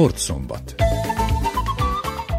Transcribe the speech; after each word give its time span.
Sportszombat. 0.00 0.79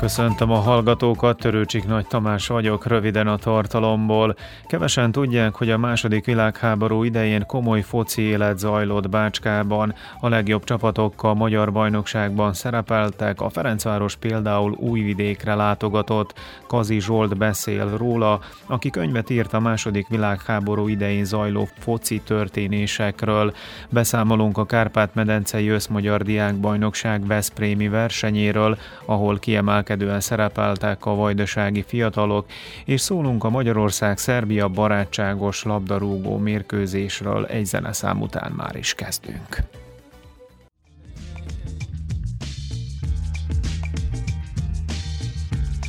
Köszöntöm 0.02 0.52
a 0.52 0.56
hallgatókat, 0.56 1.38
Törőcsik 1.38 1.88
Nagy 1.88 2.08
Tamás 2.08 2.48
vagyok, 2.48 2.86
röviden 2.86 3.28
a 3.28 3.38
tartalomból. 3.38 4.36
Kevesen 4.68 5.12
tudják, 5.12 5.56
hogy 5.56 5.70
a 5.70 5.78
második 5.78 6.26
világháború 6.26 7.04
idején 7.04 7.46
komoly 7.46 7.82
foci 7.82 8.22
élet 8.22 8.58
zajlott 8.58 9.10
Bácskában. 9.10 9.94
A 10.20 10.30
legjobb 10.30 10.64
csapatok 10.64 11.24
a 11.24 11.34
magyar 11.34 11.72
bajnokságban 11.72 12.54
szerepeltek, 12.54 13.42
a 13.42 13.50
Ferencváros 13.50 14.16
például 14.16 14.72
Újvidékre 14.72 15.56
látogatott. 15.56 16.34
Kazi 16.68 17.00
Zsolt 17.00 17.38
beszél 17.38 17.98
róla, 17.98 18.40
aki 18.66 18.90
könyvet 18.90 19.30
írt 19.30 19.54
a 19.54 19.60
második 19.60 20.08
világháború 20.08 20.88
idején 20.88 21.26
zajló 21.26 21.68
foci 21.80 22.22
történésekről. 22.26 23.54
Beszámolunk 23.90 24.58
a 24.58 24.66
Kárpát-medencei 24.66 25.68
Összmagyar 25.68 26.22
Diákbajnokság 26.22 27.26
Veszprémi 27.26 27.88
versenyéről, 27.88 28.78
ahol 29.06 29.40
kiemelkedett 29.40 29.90
kiemelkedően 29.92 30.20
szerepeltek 30.20 31.06
a 31.06 31.16
vajdasági 31.16 31.84
fiatalok, 31.88 32.46
és 32.86 33.02
szólunk 33.02 33.44
a 33.44 33.50
Magyarország-Szerbia 33.50 34.68
barátságos 34.68 35.64
labdarúgó 35.64 36.38
mérkőzésről 36.38 37.46
egy 37.46 37.66
zeneszám 37.66 38.22
után 38.22 38.52
már 38.52 38.76
is 38.76 38.94
kezdünk. 38.94 39.58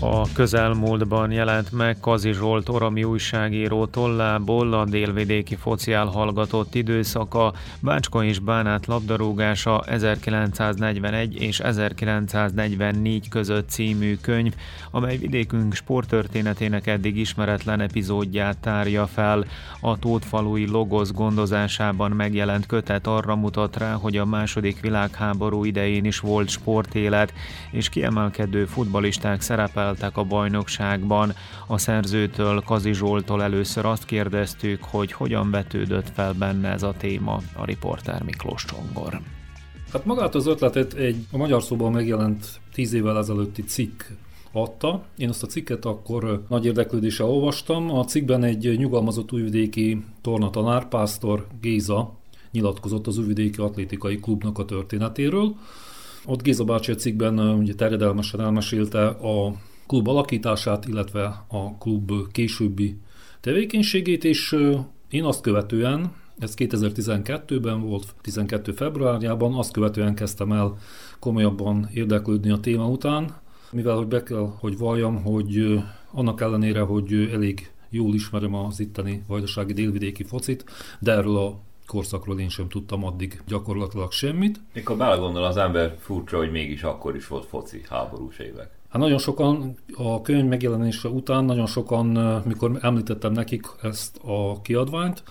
A 0.05 0.33
közelmúltban 0.33 1.31
jelent 1.31 1.72
meg 1.72 1.97
Kazi 2.00 2.33
Zsolt 2.33 2.69
Orami 2.69 3.05
újságíró 3.05 3.86
tollából 3.86 4.72
a 4.72 4.84
délvidéki 4.84 5.56
fociál 5.56 6.06
hallgatott 6.06 6.75
időszaka, 6.75 7.53
Bácska 7.81 8.25
és 8.25 8.39
Bánát 8.39 8.86
labdarúgása 8.86 9.83
1941 9.86 11.41
és 11.41 11.61
1944 11.61 13.28
között 13.28 13.69
című 13.69 14.17
könyv, 14.20 14.55
amely 14.91 15.17
vidékünk 15.17 15.75
sporttörténetének 15.75 16.86
eddig 16.86 17.17
ismeretlen 17.17 17.80
epizódját 17.80 18.58
tárja 18.58 19.06
fel. 19.06 19.45
A 19.80 19.98
Tótfalui 19.98 20.67
Logosz 20.67 21.12
gondozásában 21.12 22.11
megjelent 22.11 22.67
kötet 22.67 23.06
arra 23.06 23.36
mutat 23.36 23.77
rá, 23.77 23.92
hogy 23.92 24.17
a 24.17 24.25
második 24.25 24.80
világháború 24.80 25.64
idején 25.64 26.05
is 26.05 26.19
volt 26.19 26.48
sportélet, 26.48 27.33
és 27.70 27.89
kiemelkedő 27.89 28.64
futbalisták 28.64 29.41
szerepel 29.41 29.91
szerepeltek 29.92 30.16
a 30.16 30.24
bajnokságban. 30.24 31.32
A 31.66 31.78
szerzőtől, 31.78 32.60
Kazi 32.60 32.92
Zsoltól 32.92 33.42
először 33.42 33.84
azt 33.84 34.04
kérdeztük, 34.04 34.82
hogy 34.82 35.12
hogyan 35.12 35.50
vetődött 35.50 36.08
fel 36.14 36.32
benne 36.32 36.68
ez 36.68 36.82
a 36.82 36.94
téma, 36.98 37.40
a 37.56 37.64
riporter 37.64 38.22
Miklós 38.22 38.64
Csongor. 38.64 39.20
Hát 39.92 40.04
magát 40.04 40.34
az 40.34 40.46
ötletet 40.46 40.92
egy 40.92 41.16
a 41.32 41.36
magyar 41.36 41.62
szóban 41.62 41.92
megjelent 41.92 42.60
tíz 42.72 42.92
évvel 42.92 43.18
ezelőtti 43.18 43.62
cikk 43.62 44.02
adta. 44.52 45.02
Én 45.16 45.28
azt 45.28 45.42
a 45.42 45.46
cikket 45.46 45.84
akkor 45.84 46.42
nagy 46.48 46.64
érdeklődéssel 46.64 47.27
olvastam. 47.27 47.90
A 47.90 48.04
cikkben 48.04 48.44
egy 48.44 48.78
nyugalmazott 48.78 49.32
újvidéki 49.32 50.04
tornatanár, 50.20 50.88
pásztor 50.88 51.46
Géza 51.60 52.12
nyilatkozott 52.52 53.06
az 53.06 53.18
újvidéki 53.18 53.60
atlétikai 53.60 54.20
klubnak 54.20 54.58
a 54.58 54.64
történetéről. 54.64 55.54
Ott 56.27 56.42
Géza 56.42 56.64
bácsi 56.64 56.92
a 56.92 56.94
cikkben 56.94 57.38
ugye 57.38 57.74
terjedelmesen 57.74 58.40
elmesélte 58.40 59.06
a 59.06 59.55
klub 59.86 60.08
alakítását, 60.08 60.86
illetve 60.86 61.44
a 61.48 61.76
klub 61.78 62.12
későbbi 62.32 62.98
tevékenységét, 63.40 64.24
és 64.24 64.56
én 65.10 65.24
azt 65.24 65.40
követően, 65.40 66.12
ez 66.38 66.54
2012-ben 66.56 67.80
volt, 67.80 68.14
12 68.20 68.72
februárjában, 68.72 69.54
azt 69.54 69.72
követően 69.72 70.14
kezdtem 70.14 70.52
el 70.52 70.78
komolyabban 71.18 71.88
érdeklődni 71.92 72.50
a 72.50 72.60
téma 72.60 72.88
után, 72.88 73.40
mivel 73.72 73.96
hogy 73.96 74.06
be 74.06 74.22
kell, 74.22 74.52
hogy 74.58 74.78
valljam, 74.78 75.22
hogy 75.22 75.80
annak 76.10 76.40
ellenére, 76.40 76.80
hogy 76.80 77.28
elég 77.32 77.70
jól 77.90 78.14
ismerem 78.14 78.54
az 78.54 78.80
itteni 78.80 79.22
vajdasági 79.26 79.72
délvidéki 79.72 80.24
focit, 80.24 80.64
de 80.98 81.12
erről 81.12 81.36
a 81.36 81.58
korszakról 81.86 82.40
én 82.40 82.48
sem 82.48 82.68
tudtam 82.68 83.04
addig 83.04 83.42
gyakorlatilag 83.46 84.12
semmit. 84.12 84.60
Mikor 84.74 84.96
belegondol 84.96 85.44
az 85.44 85.56
ember 85.56 85.96
furcsa, 85.98 86.36
hogy 86.36 86.50
mégis 86.50 86.82
akkor 86.82 87.16
is 87.16 87.26
volt 87.26 87.44
foci 87.44 87.82
háborús 87.88 88.38
évek. 88.38 88.70
Hát 88.92 89.01
nagyon 89.01 89.19
sokan 89.19 89.75
a 89.97 90.20
könyv 90.20 90.48
megjelenése 90.48 91.08
után, 91.08 91.45
nagyon 91.45 91.67
sokan, 91.67 92.07
mikor 92.47 92.79
említettem 92.80 93.33
nekik 93.33 93.67
ezt 93.83 94.20
a 94.25 94.61
kiadványt, 94.63 95.23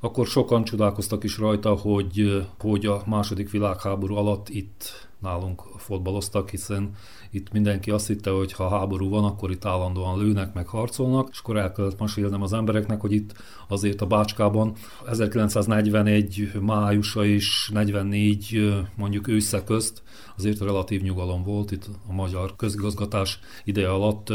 akkor 0.00 0.26
sokan 0.26 0.64
csodálkoztak 0.64 1.24
is 1.24 1.38
rajta, 1.38 1.74
hogy, 1.74 2.46
hogy 2.58 2.86
a 2.86 3.02
második 3.06 3.50
világháború 3.50 4.14
alatt 4.14 4.48
itt 4.48 5.08
nálunk 5.18 5.62
fotbaloztak, 5.76 6.50
hiszen 6.50 6.90
itt 7.34 7.52
mindenki 7.52 7.90
azt 7.90 8.06
hitte, 8.06 8.30
hogy 8.30 8.52
ha 8.52 8.68
háború 8.68 9.08
van, 9.08 9.24
akkor 9.24 9.50
itt 9.50 9.64
állandóan 9.64 10.18
lőnek, 10.18 10.54
meg 10.54 10.66
harcolnak, 10.66 11.28
és 11.30 11.38
akkor 11.38 11.56
el 11.56 11.72
kellett 11.72 11.98
mesélnem 11.98 12.42
az 12.42 12.52
embereknek, 12.52 13.00
hogy 13.00 13.12
itt 13.12 13.32
azért 13.68 14.00
a 14.00 14.06
Bácskában 14.06 14.72
1941 15.06 16.50
májusa 16.60 17.24
és 17.24 17.70
44 17.72 18.74
mondjuk 18.96 19.28
ősze 19.28 19.64
közt 19.64 20.02
azért 20.36 20.60
relatív 20.60 21.02
nyugalom 21.02 21.42
volt, 21.42 21.70
itt 21.70 21.88
a 22.08 22.12
magyar 22.12 22.56
közigazgatás 22.56 23.38
ideje 23.64 23.90
alatt 23.90 24.32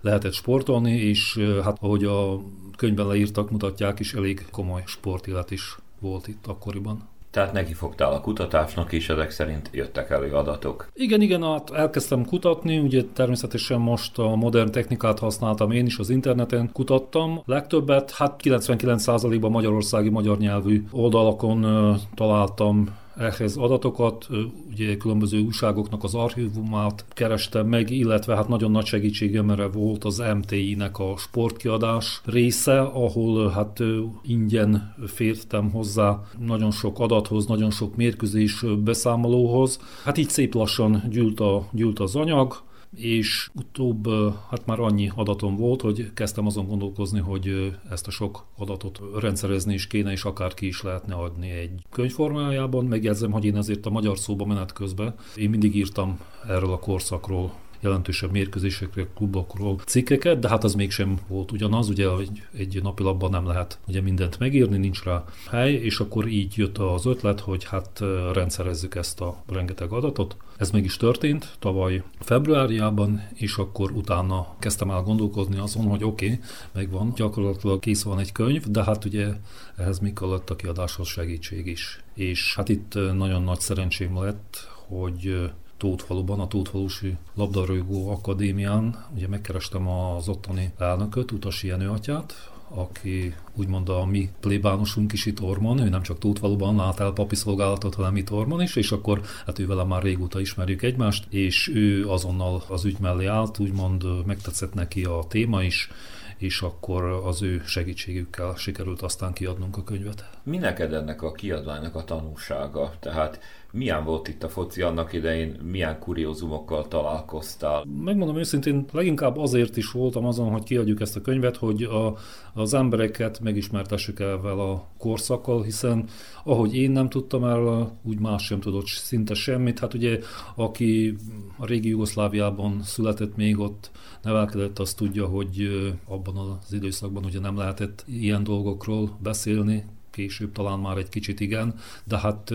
lehetett 0.00 0.32
sportolni, 0.32 0.92
és 0.92 1.38
hát 1.62 1.78
ahogy 1.80 2.04
a 2.04 2.40
könyvben 2.76 3.06
leírtak, 3.06 3.50
mutatják 3.50 4.00
is, 4.00 4.14
elég 4.14 4.46
komoly 4.50 4.82
sportélet 4.86 5.50
is 5.50 5.76
volt 6.00 6.28
itt 6.28 6.46
akkoriban. 6.46 7.09
Tehát 7.30 7.52
neki 7.52 7.72
fogtál 7.72 8.12
a 8.12 8.20
kutatásnak, 8.20 8.92
és 8.92 9.08
ezek 9.08 9.30
szerint 9.30 9.70
jöttek 9.72 10.10
elő 10.10 10.32
adatok. 10.32 10.88
Igen, 10.94 11.20
igen, 11.20 11.42
hát 11.42 11.70
elkezdtem 11.70 12.24
kutatni, 12.24 12.78
ugye 12.78 13.02
természetesen 13.12 13.80
most 13.80 14.18
a 14.18 14.34
modern 14.34 14.70
technikát 14.70 15.18
használtam, 15.18 15.70
én 15.70 15.86
is 15.86 15.98
az 15.98 16.10
interneten 16.10 16.70
kutattam. 16.72 17.42
Legtöbbet, 17.44 18.10
hát 18.10 18.40
99%-ban 18.44 19.50
magyarországi 19.50 20.08
magyar 20.08 20.38
nyelvű 20.38 20.84
oldalakon 20.90 21.66
találtam 22.14 22.98
ehhez 23.20 23.56
adatokat, 23.56 24.28
ugye 24.70 24.96
különböző 24.96 25.40
újságoknak 25.40 26.04
az 26.04 26.14
archívumát 26.14 27.04
kerestem 27.08 27.66
meg, 27.66 27.90
illetve 27.90 28.36
hát 28.36 28.48
nagyon 28.48 28.70
nagy 28.70 28.84
segítségemre 28.84 29.66
volt 29.66 30.04
az 30.04 30.22
MTI-nek 30.36 30.98
a 30.98 31.14
sportkiadás 31.16 32.20
része, 32.24 32.80
ahol 32.80 33.50
hát 33.50 33.78
ingyen 34.22 34.94
fértem 35.06 35.70
hozzá 35.70 36.20
nagyon 36.38 36.70
sok 36.70 36.98
adathoz, 36.98 37.46
nagyon 37.46 37.70
sok 37.70 37.96
mérkőzés 37.96 38.64
beszámolóhoz. 38.84 39.80
Hát 40.04 40.18
így 40.18 40.28
szép 40.28 40.54
lassan 40.54 41.02
gyűlt, 41.10 41.40
a, 41.40 41.68
gyűlt 41.72 41.98
az 41.98 42.16
anyag, 42.16 42.62
és 42.96 43.50
utóbb 43.54 44.08
hát 44.50 44.66
már 44.66 44.80
annyi 44.80 45.10
adatom 45.14 45.56
volt, 45.56 45.80
hogy 45.80 46.12
kezdtem 46.14 46.46
azon 46.46 46.66
gondolkozni, 46.66 47.20
hogy 47.20 47.76
ezt 47.90 48.06
a 48.06 48.10
sok 48.10 48.46
adatot 48.56 49.00
rendszerezni 49.20 49.74
is 49.74 49.86
kéne, 49.86 50.12
és 50.12 50.24
akár 50.24 50.54
ki 50.54 50.66
is 50.66 50.82
lehetne 50.82 51.14
adni 51.14 51.50
egy 51.50 51.82
könyvformájában. 51.90 52.84
Megjegyzem, 52.84 53.30
hogy 53.30 53.44
én 53.44 53.56
ezért 53.56 53.86
a 53.86 53.90
magyar 53.90 54.18
szóba 54.18 54.44
menet 54.44 54.72
közben 54.72 55.14
én 55.36 55.50
mindig 55.50 55.76
írtam 55.76 56.20
erről 56.46 56.72
a 56.72 56.78
korszakról 56.78 57.52
jelentősebb 57.80 58.30
mérkőzésekre, 58.30 59.06
klubokról 59.14 59.76
cikkeket, 59.86 60.38
de 60.38 60.48
hát 60.48 60.64
az 60.64 60.74
mégsem 60.74 61.18
volt 61.28 61.52
ugyanaz, 61.52 61.88
ugye 61.88 62.08
egy, 62.18 62.42
egy 62.52 62.82
napilapban 62.82 63.30
nem 63.30 63.46
lehet 63.46 63.78
ugye 63.88 64.00
mindent 64.00 64.38
megírni, 64.38 64.76
nincs 64.76 65.02
rá 65.02 65.24
hely, 65.50 65.72
és 65.72 65.98
akkor 65.98 66.26
így 66.28 66.56
jött 66.56 66.78
az 66.78 67.06
ötlet, 67.06 67.40
hogy 67.40 67.64
hát 67.64 68.00
rendszerezzük 68.32 68.94
ezt 68.94 69.20
a 69.20 69.42
rengeteg 69.48 69.92
adatot. 69.92 70.36
Ez 70.56 70.70
meg 70.70 70.84
is 70.84 70.96
történt 70.96 71.56
tavaly 71.58 72.02
februárjában, 72.18 73.22
és 73.34 73.56
akkor 73.56 73.90
utána 73.90 74.54
kezdtem 74.58 74.90
el 74.90 75.02
gondolkozni 75.02 75.58
azon, 75.58 75.84
hogy 75.84 76.04
oké, 76.04 76.26
okay, 76.26 76.40
megvan, 76.72 77.12
gyakorlatilag 77.16 77.78
kész 77.78 78.02
van 78.02 78.18
egy 78.18 78.32
könyv, 78.32 78.66
de 78.66 78.84
hát 78.84 79.04
ugye 79.04 79.28
ehhez 79.76 79.98
még 79.98 80.12
kellett 80.12 80.50
a 80.50 80.56
kiadáshoz 80.56 81.08
segítség 81.08 81.66
is. 81.66 82.00
És 82.14 82.54
hát 82.54 82.68
itt 82.68 82.94
nagyon 82.94 83.42
nagy 83.42 83.60
szerencsém 83.60 84.22
lett, 84.22 84.68
hogy 84.86 85.50
Tótfaluban, 85.80 86.40
a 86.40 86.46
Tótfalusi 86.46 87.16
Labdarúgó 87.34 88.10
Akadémián. 88.10 89.04
Ugye 89.14 89.28
megkerestem 89.28 89.88
az 89.88 90.28
ottani 90.28 90.72
elnököt, 90.78 91.32
Utasi 91.32 91.66
Jenő 91.66 91.88
atyát, 91.88 92.50
aki 92.68 93.34
úgymond 93.54 93.88
a 93.88 94.04
mi 94.04 94.30
plébánosunk 94.40 95.12
is 95.12 95.26
itt 95.26 95.40
Ormon, 95.40 95.78
ő 95.78 95.88
nem 95.88 96.02
csak 96.02 96.18
Tótfaluban 96.18 96.76
lát 96.76 97.00
el 97.00 97.12
papi 97.12 97.34
szolgálatot, 97.34 97.94
hanem 97.94 98.16
itt 98.16 98.32
Ormon 98.32 98.62
is, 98.62 98.76
és 98.76 98.92
akkor 98.92 99.20
hát 99.46 99.58
ő 99.58 99.66
vele 99.66 99.84
már 99.84 100.02
régóta 100.02 100.40
ismerjük 100.40 100.82
egymást, 100.82 101.26
és 101.28 101.70
ő 101.74 102.08
azonnal 102.08 102.62
az 102.68 102.84
ügy 102.84 102.98
mellé 103.00 103.26
állt, 103.26 103.58
úgymond 103.58 104.26
megtetszett 104.26 104.74
neki 104.74 105.04
a 105.04 105.24
téma 105.28 105.62
is, 105.62 105.90
és 106.40 106.62
akkor 106.62 107.04
az 107.04 107.42
ő 107.42 107.62
segítségükkel 107.66 108.54
sikerült 108.56 109.02
aztán 109.02 109.32
kiadnunk 109.32 109.76
a 109.76 109.82
könyvet. 109.82 110.30
Mi 110.42 110.56
neked 110.56 110.92
ennek 110.92 111.22
a 111.22 111.32
kiadványnak 111.32 111.94
a 111.94 112.04
tanulsága? 112.04 112.92
Tehát 113.00 113.40
Milyen 113.72 114.04
volt 114.04 114.28
itt 114.28 114.42
a 114.42 114.48
foci 114.48 114.82
annak 114.82 115.12
idején, 115.12 115.56
milyen 115.70 115.98
kuriózumokkal 115.98 116.88
találkoztál? 116.88 117.84
Megmondom 118.04 118.36
őszintén, 118.36 118.84
leginkább 118.92 119.36
azért 119.36 119.76
is 119.76 119.90
voltam 119.90 120.24
azon, 120.24 120.50
hogy 120.50 120.62
kiadjuk 120.62 121.00
ezt 121.00 121.16
a 121.16 121.20
könyvet, 121.20 121.56
hogy 121.56 121.82
a, 121.82 122.16
az 122.54 122.74
embereket 122.74 123.40
megismertessük 123.40 124.20
el 124.20 124.58
a 124.58 124.86
korszakkal, 124.98 125.62
hiszen 125.62 126.04
ahogy 126.44 126.76
én 126.76 126.90
nem 126.90 127.08
tudtam 127.08 127.44
el, 127.44 127.92
úgy 128.02 128.18
más 128.18 128.44
sem 128.44 128.60
tudott 128.60 128.86
szinte 128.86 129.34
semmit. 129.34 129.78
Hát 129.78 129.94
ugye, 129.94 130.18
aki 130.54 131.16
a 131.56 131.66
régi 131.66 131.88
Jugoszláviában 131.88 132.80
született 132.82 133.36
még 133.36 133.58
ott, 133.58 133.90
nevelkedett, 134.22 134.78
azt 134.78 134.96
tudja, 134.96 135.26
hogy 135.26 135.68
abban 136.06 136.36
az 136.36 136.72
időszakban 136.72 137.24
ugye 137.24 137.40
nem 137.40 137.56
lehetett 137.56 138.04
ilyen 138.06 138.44
dolgokról 138.44 139.16
beszélni, 139.22 139.84
később 140.10 140.52
talán 140.52 140.78
már 140.78 140.96
egy 140.96 141.08
kicsit 141.08 141.40
igen, 141.40 141.74
de 142.04 142.18
hát 142.18 142.52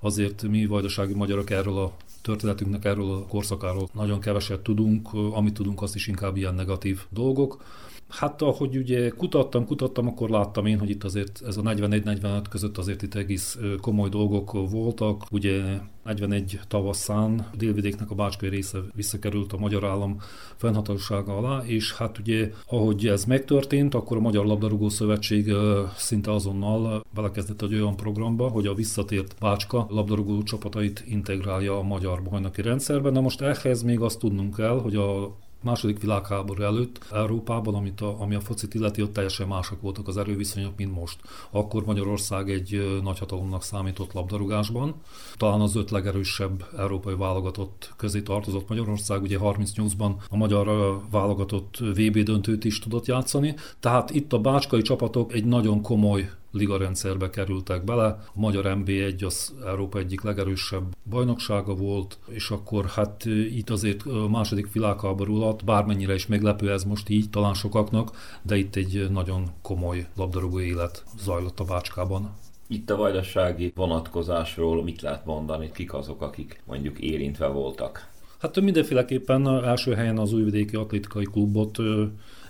azért 0.00 0.42
mi 0.42 0.66
vajdasági 0.66 1.14
magyarok 1.14 1.50
erről 1.50 1.78
a 1.78 1.92
történetünknek, 2.22 2.84
erről 2.84 3.10
a 3.10 3.26
korszakáról 3.26 3.88
nagyon 3.92 4.20
keveset 4.20 4.60
tudunk, 4.60 5.08
amit 5.12 5.54
tudunk, 5.54 5.82
azt 5.82 5.94
is 5.94 6.06
inkább 6.06 6.36
ilyen 6.36 6.54
negatív 6.54 7.00
dolgok. 7.10 7.64
Hát 8.08 8.42
ahogy 8.42 8.76
ugye 8.76 9.08
kutattam, 9.08 9.66
kutattam, 9.66 10.08
akkor 10.08 10.30
láttam 10.30 10.66
én, 10.66 10.78
hogy 10.78 10.90
itt 10.90 11.04
azért 11.04 11.42
ez 11.46 11.56
a 11.56 11.62
41-45 11.62 12.44
között 12.50 12.78
azért 12.78 13.02
itt 13.02 13.14
egész 13.14 13.58
komoly 13.80 14.08
dolgok 14.08 14.70
voltak. 14.70 15.22
Ugye 15.30 15.62
41 16.04 16.60
tavaszán 16.68 17.46
délvidéknek 17.56 18.10
a 18.10 18.14
Bácskai 18.14 18.48
része 18.48 18.78
visszakerült 18.94 19.52
a 19.52 19.58
magyar 19.58 19.84
állam 19.84 20.20
fennhatósága 20.56 21.36
alá, 21.36 21.62
és 21.64 21.92
hát 21.92 22.18
ugye 22.18 22.52
ahogy 22.66 23.06
ez 23.06 23.24
megtörtént, 23.24 23.94
akkor 23.94 24.16
a 24.16 24.20
Magyar 24.20 24.44
Labdarúgó 24.44 24.88
Szövetség 24.88 25.52
szinte 25.96 26.32
azonnal 26.32 27.04
belekezdett 27.14 27.62
egy 27.62 27.74
olyan 27.74 27.96
programba, 27.96 28.48
hogy 28.48 28.66
a 28.66 28.74
visszatért 28.74 29.36
Bácska 29.40 29.86
labdarúgó 29.90 30.42
csapatait 30.42 31.04
integrálja 31.06 31.78
a 31.78 31.82
magyar 31.82 32.22
bajnoki 32.22 32.62
rendszerbe. 32.62 33.10
Na 33.10 33.20
most 33.20 33.40
ehhez 33.40 33.82
még 33.82 34.00
azt 34.00 34.18
tudnunk 34.18 34.56
kell, 34.56 34.80
hogy 34.80 34.96
a 34.96 35.36
második 35.64 36.00
világháború 36.00 36.62
előtt 36.62 37.06
Európában, 37.12 37.74
amit 37.74 38.00
a, 38.00 38.20
ami 38.20 38.34
a 38.34 38.40
focit 38.40 38.74
illeti, 38.74 39.02
ott 39.02 39.12
teljesen 39.12 39.48
mások 39.48 39.80
voltak 39.80 40.08
az 40.08 40.16
erőviszonyok, 40.16 40.76
mint 40.76 40.94
most. 40.94 41.18
Akkor 41.50 41.84
Magyarország 41.84 42.50
egy 42.50 43.00
nagyhatalomnak 43.02 43.62
számított 43.62 44.12
labdarúgásban. 44.12 44.94
Talán 45.36 45.60
az 45.60 45.76
öt 45.76 45.90
legerősebb 45.90 46.64
európai 46.78 47.14
válogatott 47.14 47.92
közé 47.96 48.22
tartozott 48.22 48.68
Magyarország. 48.68 49.22
Ugye 49.22 49.38
38-ban 49.40 50.12
a 50.30 50.36
magyar 50.36 51.00
válogatott 51.10 51.78
VB 51.78 52.18
döntőt 52.18 52.64
is 52.64 52.78
tudott 52.78 53.06
játszani. 53.06 53.54
Tehát 53.80 54.10
itt 54.10 54.32
a 54.32 54.38
bácskai 54.38 54.82
csapatok 54.82 55.32
egy 55.32 55.44
nagyon 55.44 55.82
komoly 55.82 56.30
ligarendszerbe 56.54 57.30
kerültek 57.30 57.84
bele. 57.84 58.06
A 58.06 58.40
magyar 58.40 58.64
MB1 58.66 59.24
az 59.24 59.54
Európa 59.66 59.98
egyik 59.98 60.22
legerősebb 60.22 60.96
bajnoksága 61.10 61.74
volt, 61.74 62.18
és 62.28 62.50
akkor 62.50 62.86
hát 62.86 63.24
itt 63.24 63.70
azért 63.70 64.06
a 64.06 64.28
második 64.28 64.72
világháború 64.72 65.42
alatt, 65.42 65.64
bármennyire 65.64 66.14
is 66.14 66.26
meglepő 66.26 66.72
ez 66.72 66.84
most 66.84 67.08
így 67.08 67.30
talán 67.30 67.54
sokaknak, 67.54 68.38
de 68.42 68.56
itt 68.56 68.76
egy 68.76 69.06
nagyon 69.10 69.50
komoly 69.62 70.06
labdarúgó 70.16 70.60
élet 70.60 71.04
zajlott 71.18 71.60
a 71.60 71.64
Bácskában. 71.64 72.30
Itt 72.66 72.90
a 72.90 72.96
vajdasági 72.96 73.72
vonatkozásról 73.74 74.82
mit 74.82 75.02
lehet 75.02 75.24
mondani, 75.24 75.70
kik 75.74 75.94
azok, 75.94 76.22
akik 76.22 76.62
mondjuk 76.66 76.98
érintve 76.98 77.46
voltak? 77.46 78.12
Hát 78.38 78.60
mindenféleképpen 78.60 79.64
első 79.64 79.94
helyen 79.94 80.18
az 80.18 80.32
újvidéki 80.32 80.76
atlétikai 80.76 81.24
klubot 81.24 81.78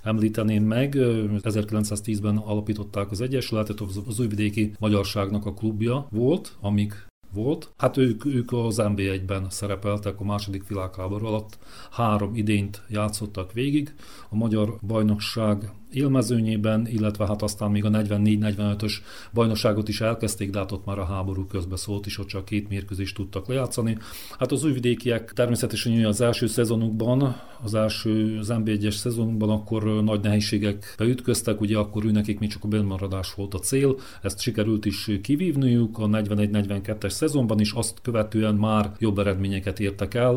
említeném 0.05 0.65
meg. 0.65 0.95
1910-ben 0.97 2.37
alapították 2.37 3.11
az 3.11 3.21
Egyesületet, 3.21 3.81
az 3.81 4.21
újvidéki 4.21 4.75
magyarságnak 4.79 5.47
a 5.47 5.55
klubja 5.55 6.07
volt, 6.11 6.57
amíg 6.61 6.93
volt. 7.35 7.73
Hát 7.77 7.97
ők, 7.97 8.25
ők 8.25 8.53
az 8.53 8.77
NB1-ben 8.79 9.47
szerepeltek 9.51 10.21
a 10.21 10.25
második 10.25 10.69
világháború 10.69 11.27
alatt. 11.27 11.59
Három 11.91 12.35
idényt 12.35 12.83
játszottak 12.89 13.53
végig. 13.53 13.95
A 14.29 14.37
magyar 14.37 14.79
bajnokság 14.87 15.73
élmezőnyében, 15.95 16.87
illetve 16.87 17.27
hát 17.27 17.43
aztán 17.43 17.71
még 17.71 17.85
a 17.85 17.91
44-45-ös 17.91 18.93
bajnokságot 19.33 19.89
is 19.89 20.01
elkezdték, 20.01 20.51
de 20.51 20.59
hát 20.59 20.73
ott 20.73 20.85
már 20.85 20.99
a 20.99 21.05
háború 21.05 21.47
közben 21.47 21.77
szólt, 21.77 22.07
és 22.07 22.19
ott 22.19 22.27
csak 22.27 22.45
két 22.45 22.69
mérkőzést 22.69 23.15
tudtak 23.15 23.49
lejátszani. 23.49 23.99
Hát 24.39 24.53
az 24.53 24.65
újvidékiek 24.65 25.33
természetesen 25.33 26.05
az 26.05 26.21
első 26.21 26.47
szezonukban, 26.47 27.37
az 27.63 27.75
első 27.75 28.39
az 28.39 28.49
NB1-es 28.51 28.95
szezonukban 28.95 29.51
akkor 29.51 30.03
nagy 30.03 30.21
nehézségekbe 30.21 31.05
ütköztek, 31.05 31.61
ugye 31.61 31.79
akkor 31.79 32.05
ő 32.05 32.11
még 32.39 32.51
csak 32.51 32.65
a 32.65 32.69
bennmaradás 32.69 33.35
volt 33.35 33.55
a 33.55 33.59
cél, 33.59 33.97
ezt 34.23 34.41
sikerült 34.41 34.85
is 34.85 35.11
kivívniuk 35.23 35.99
a 35.99 36.07
41-42-es 36.07 37.09
szezonban 37.27 37.61
is, 37.61 37.73
azt 37.73 38.01
követően 38.03 38.55
már 38.55 38.93
jobb 38.99 39.19
eredményeket 39.19 39.81
értek 39.81 40.15
el. 40.15 40.35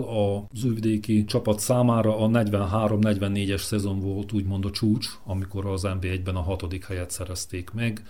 Az 0.53 0.63
újvidéki 0.63 1.25
csapat 1.25 1.59
számára 1.59 2.19
a 2.19 2.27
43-44-es 2.27 3.61
szezon 3.61 3.99
volt 3.99 4.33
úgymond 4.33 4.65
a 4.65 4.71
csúcs, 4.71 5.07
ami 5.25 5.45
amikor 5.47 5.65
az 5.65 5.81
NB1-ben 5.85 6.35
a 6.35 6.41
hatodik 6.41 6.85
helyet 6.85 7.11
szerezték 7.11 7.71
meg. 7.71 8.03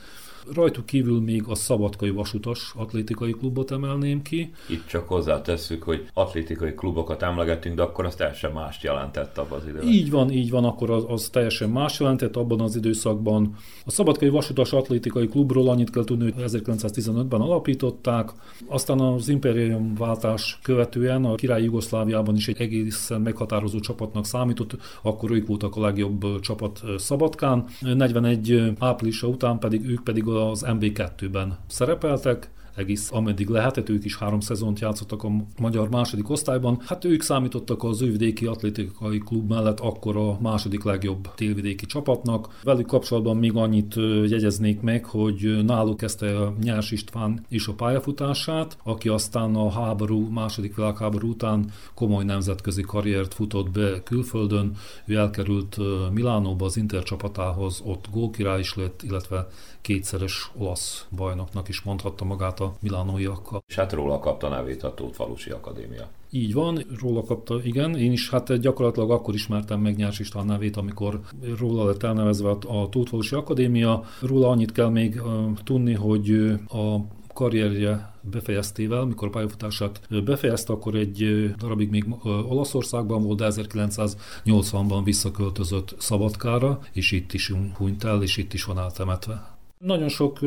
Rajtuk 0.54 0.86
kívül 0.86 1.22
még 1.22 1.44
a 1.48 1.56
Szabadkai 1.56 2.10
Vasutas 2.10 2.74
atlétikai 2.76 3.32
klubot 3.32 3.72
emelném 3.72 4.22
ki. 4.22 4.52
Itt 4.70 4.88
csak 4.88 5.08
hozzátesszük, 5.08 5.84
hogy 5.84 6.08
atlétikai 6.14 6.74
klubokat 6.74 7.24
emlegetünk, 7.24 7.76
de 7.76 7.82
akkor 7.82 8.06
az 8.06 8.16
teljesen 8.16 8.52
mást 8.52 8.84
jelentett 8.84 9.38
abban 9.38 9.60
az 9.60 9.68
időben. 9.68 9.88
Így 9.88 10.12
van, 10.12 10.32
így 10.32 10.50
van, 10.50 10.64
akkor 10.66 10.90
az, 10.90 11.04
az 11.08 11.30
teljesen 11.30 11.70
más 11.70 12.00
jelentett 12.00 12.36
abban 12.36 12.62
az 12.62 12.76
időszakban. 12.76 13.56
A 13.86 13.92
Szabadkai 13.92 14.30
Vasutas 14.30 14.74
atlétikai 14.74 15.28
klubról 15.28 15.70
annyit 15.70 15.90
kell 15.90 16.04
tudni, 16.04 16.32
hogy 16.32 16.44
1915-ben 16.48 17.42
alapították, 17.42 18.30
aztán 18.68 19.00
az 19.00 19.30
impérium 19.30 19.96
váltás 19.96 20.60
követően 20.64 21.26
a 21.26 21.36
király 21.36 21.64
Jugoszláviában 21.64 22.36
is 22.36 22.48
egy 22.48 22.62
egészen 22.62 23.22
meghatározó 23.22 23.80
csapatnak 23.80 24.26
számított, 24.26 24.78
akkor 25.02 25.32
ők 25.32 25.48
voltak 25.48 25.76
a 25.76 25.82
legjobb 25.82 26.40
csapat 26.40 26.82
Szabadkán. 26.98 27.66
41 27.82 28.74
áprilisa 28.80 29.28
után 29.28 29.60
pedig 29.60 29.90
ők 29.90 30.04
pedig 30.04 30.28
az 30.38 30.66
MB2-ben 30.68 31.58
szerepeltek, 31.68 32.52
egész 32.76 33.12
ameddig 33.12 33.48
lehetett, 33.48 33.90
ők 33.90 34.06
is 34.06 34.18
három 34.18 34.40
szezont 34.40 34.80
játszottak 34.80 35.24
a 35.24 35.32
magyar 35.60 35.90
második 35.90 36.30
osztályban. 36.30 36.82
Hát 36.86 37.06
ők 37.06 37.22
számítottak 37.22 37.84
az 37.84 38.02
ővidéki 38.02 38.46
atlétikai 38.46 39.18
klub 39.18 39.50
mellett 39.50 39.80
akkor 39.80 40.18
a 40.18 40.38
második 40.42 40.84
legjobb 40.84 41.34
télvidéki 41.36 41.86
csapatnak. 41.86 42.60
Velük 42.64 42.86
kapcsolatban 42.86 43.38
még 43.38 43.56
annyit 43.56 43.96
jegyeznék 44.28 44.82
meg, 44.82 45.06
hogy 45.06 45.66
náluk 45.66 45.98
kezdte 45.98 46.38
a 46.38 46.54
Nyers 46.62 46.92
István 46.92 47.46
is 47.50 47.68
a 47.68 47.74
pályafutását, 47.74 48.78
aki 48.84 49.10
aztán 49.10 49.56
a 49.56 49.72
háború, 49.72 50.30
második 50.30 50.76
világháború 50.76 51.30
után 51.30 51.72
komoly 51.94 52.24
nemzetközi 52.24 52.82
karriert 52.82 53.34
futott 53.34 53.72
be 53.72 54.04
külföldön. 54.04 54.72
Ő 55.06 55.16
elkerült 55.16 55.78
Milánóba 56.14 56.66
az 56.66 56.78
Inter 56.78 57.04
csapatához, 57.04 57.82
ott 57.86 58.06
gólkirály 58.12 58.60
is 58.60 58.76
lett, 58.76 59.02
illetve 59.02 59.48
kétszeres 59.88 60.52
olasz 60.58 61.06
bajnoknak 61.16 61.68
is 61.68 61.82
mondhatta 61.82 62.26
magát 62.26 62.60
a 62.60 62.76
milánóiakkal. 62.80 63.64
És 63.68 63.76
hát 63.76 63.94
róla 63.94 64.20
kapta 64.20 64.50
nevét 64.50 64.84
a 64.84 64.94
Tótfalusi 64.94 65.50
Akadémia. 65.50 66.08
Így 66.30 66.54
van, 66.54 66.86
róla 67.02 67.24
kapta, 67.24 67.60
igen. 67.64 67.96
Én 67.96 68.12
is 68.12 68.30
hát 68.30 68.60
gyakorlatilag 68.60 69.12
akkor 69.12 69.34
ismertem 69.34 69.80
meg 69.80 69.96
Nyárs 69.96 70.20
István 70.20 70.46
nevét, 70.46 70.78
amikor 70.78 71.20
róla 71.60 71.86
lett 71.86 72.04
elnevezve 72.04 72.50
a 72.50 72.90
Tótfalusi 72.90 73.36
Akadémia. 73.36 74.04
Róla 74.22 74.50
annyit 74.50 74.72
kell 74.72 74.90
még 74.90 75.22
tudni, 75.64 75.94
hogy 75.94 76.32
a 76.70 76.98
karrierje 77.34 78.14
befejeztével, 78.22 79.06
mikor 79.06 79.28
a 79.28 79.32
pályafutását 79.32 80.24
befejezte, 80.24 80.74
akkor 80.74 80.96
egy 80.96 81.52
darabig 81.58 81.90
még 81.90 82.06
Olaszországban 82.24 83.24
volt, 83.24 83.38
de 83.38 83.52
1980-ban 83.52 85.02
visszaköltözött 85.04 85.96
Szabadkára, 85.98 86.80
és 86.92 87.12
itt 87.12 87.34
is 87.34 87.54
hunyt 87.78 88.04
el, 88.04 88.22
és 88.22 88.38
itt 88.38 88.54
is 88.54 88.64
van 88.64 88.80
eltemetve. 88.80 89.56
Nagyon 89.78 90.10
sok 90.10 90.40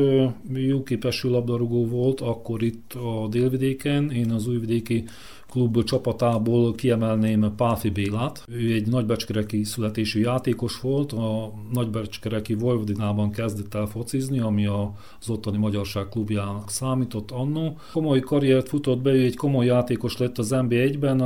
jó 0.53 0.83
képesű 0.83 1.29
labdarúgó 1.29 1.85
volt 1.87 2.21
akkor 2.21 2.63
itt 2.63 2.93
a 2.93 3.27
délvidéken. 3.27 4.11
Én 4.11 4.31
az 4.31 4.47
újvidéki 4.47 5.03
klub 5.49 5.83
csapatából 5.83 6.75
kiemelném 6.75 7.53
Páfi 7.55 7.89
Bélát. 7.89 8.45
Ő 8.47 8.73
egy 8.73 8.87
nagybecskereki 8.87 9.63
születésű 9.63 10.19
játékos 10.19 10.79
volt, 10.79 11.11
a 11.11 11.53
nagybecskereki 11.73 12.53
Vojvodinában 12.53 13.31
kezdett 13.31 13.73
el 13.73 13.85
focizni, 13.85 14.39
ami 14.39 14.65
az 14.65 15.29
ottani 15.29 15.57
magyarság 15.57 16.09
klubjának 16.09 16.69
számított 16.69 17.31
annó. 17.31 17.77
Komoly 17.91 18.19
karriert 18.19 18.67
futott 18.67 19.01
be, 19.01 19.11
ő 19.11 19.23
egy 19.23 19.35
komoly 19.35 19.65
játékos 19.65 20.17
lett 20.17 20.37
az 20.37 20.49
NB1-ben, 20.51 21.19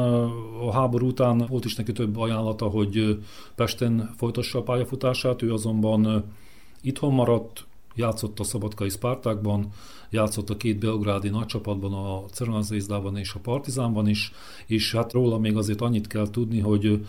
a 0.61 0.71
háború 0.71 1.07
után 1.07 1.45
volt 1.49 1.65
is 1.65 1.75
neki 1.75 1.91
több 1.91 2.17
ajánlata, 2.17 2.65
hogy 2.65 3.19
Pesten 3.55 4.13
folytassa 4.17 4.59
a 4.59 4.63
pályafutását, 4.63 5.41
ő 5.41 5.53
azonban 5.53 6.23
itthon 6.81 7.13
maradt, 7.13 7.65
játszott 7.95 8.39
a 8.39 8.43
Szabadkai 8.43 8.89
Spartakban, 8.89 9.69
játszott 10.09 10.49
a 10.49 10.57
két 10.57 10.79
belgrádi 10.79 11.29
nagycsapatban, 11.29 11.93
a 11.93 12.25
Cervanzézdában 12.31 13.17
és 13.17 13.33
a 13.33 13.39
Partizánban 13.39 14.07
is, 14.07 14.31
és 14.65 14.91
hát 14.91 15.13
róla 15.13 15.37
még 15.37 15.57
azért 15.57 15.81
annyit 15.81 16.07
kell 16.07 16.29
tudni, 16.29 16.59
hogy 16.59 17.05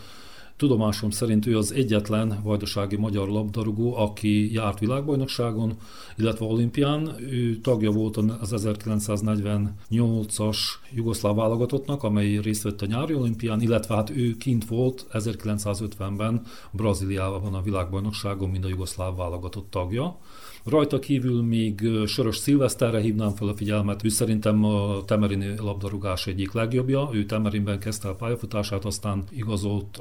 Tudomásom 0.56 1.10
szerint 1.10 1.46
ő 1.46 1.56
az 1.56 1.72
egyetlen 1.72 2.40
vajdasági 2.42 2.96
magyar 2.96 3.28
labdarúgó, 3.28 3.96
aki 3.96 4.52
járt 4.52 4.78
világbajnokságon, 4.78 5.76
illetve 6.16 6.44
olimpián. 6.44 7.14
Ő 7.30 7.56
tagja 7.56 7.90
volt 7.90 8.16
az 8.16 8.54
1948-as 8.56 10.56
jugoszláv 10.94 11.34
válogatottnak, 11.34 12.02
amely 12.02 12.36
részt 12.36 12.62
vett 12.62 12.82
a 12.82 12.86
nyári 12.86 13.14
olimpián, 13.14 13.60
illetve 13.60 13.94
hát 13.94 14.10
ő 14.10 14.36
kint 14.36 14.64
volt 14.64 15.06
1950-ben 15.12 16.42
Brazíliában 16.70 17.54
a 17.54 17.62
világbajnokságon, 17.62 18.50
mint 18.50 18.64
a 18.64 18.68
jugoszláv 18.68 19.16
válogatott 19.16 19.70
tagja. 19.70 20.18
Rajta 20.64 20.98
kívül 20.98 21.42
még 21.42 21.88
Soros 22.06 22.36
Szilveszterre 22.36 23.00
hívnám 23.00 23.34
fel 23.34 23.48
a 23.48 23.56
figyelmet, 23.56 24.04
ő 24.04 24.08
szerintem 24.08 24.64
a 24.64 25.04
temerini 25.04 25.56
labdarúgás 25.56 26.26
egyik 26.26 26.52
legjobbja. 26.52 27.08
Ő 27.12 27.24
Temerinben 27.24 27.78
kezdte 27.78 28.08
a 28.08 28.14
pályafutását, 28.14 28.84
aztán 28.84 29.24
igazolt 29.30 30.00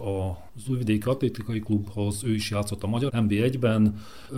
az 0.56 0.70
Újvidéki 0.70 1.10
Atlétikai 1.10 1.60
Klubhoz, 1.60 2.24
ő 2.24 2.34
is 2.34 2.52
játszott 2.52 2.84
a 2.84 2.88
Magyar 2.88 3.12
NB1-ben. 3.16 3.96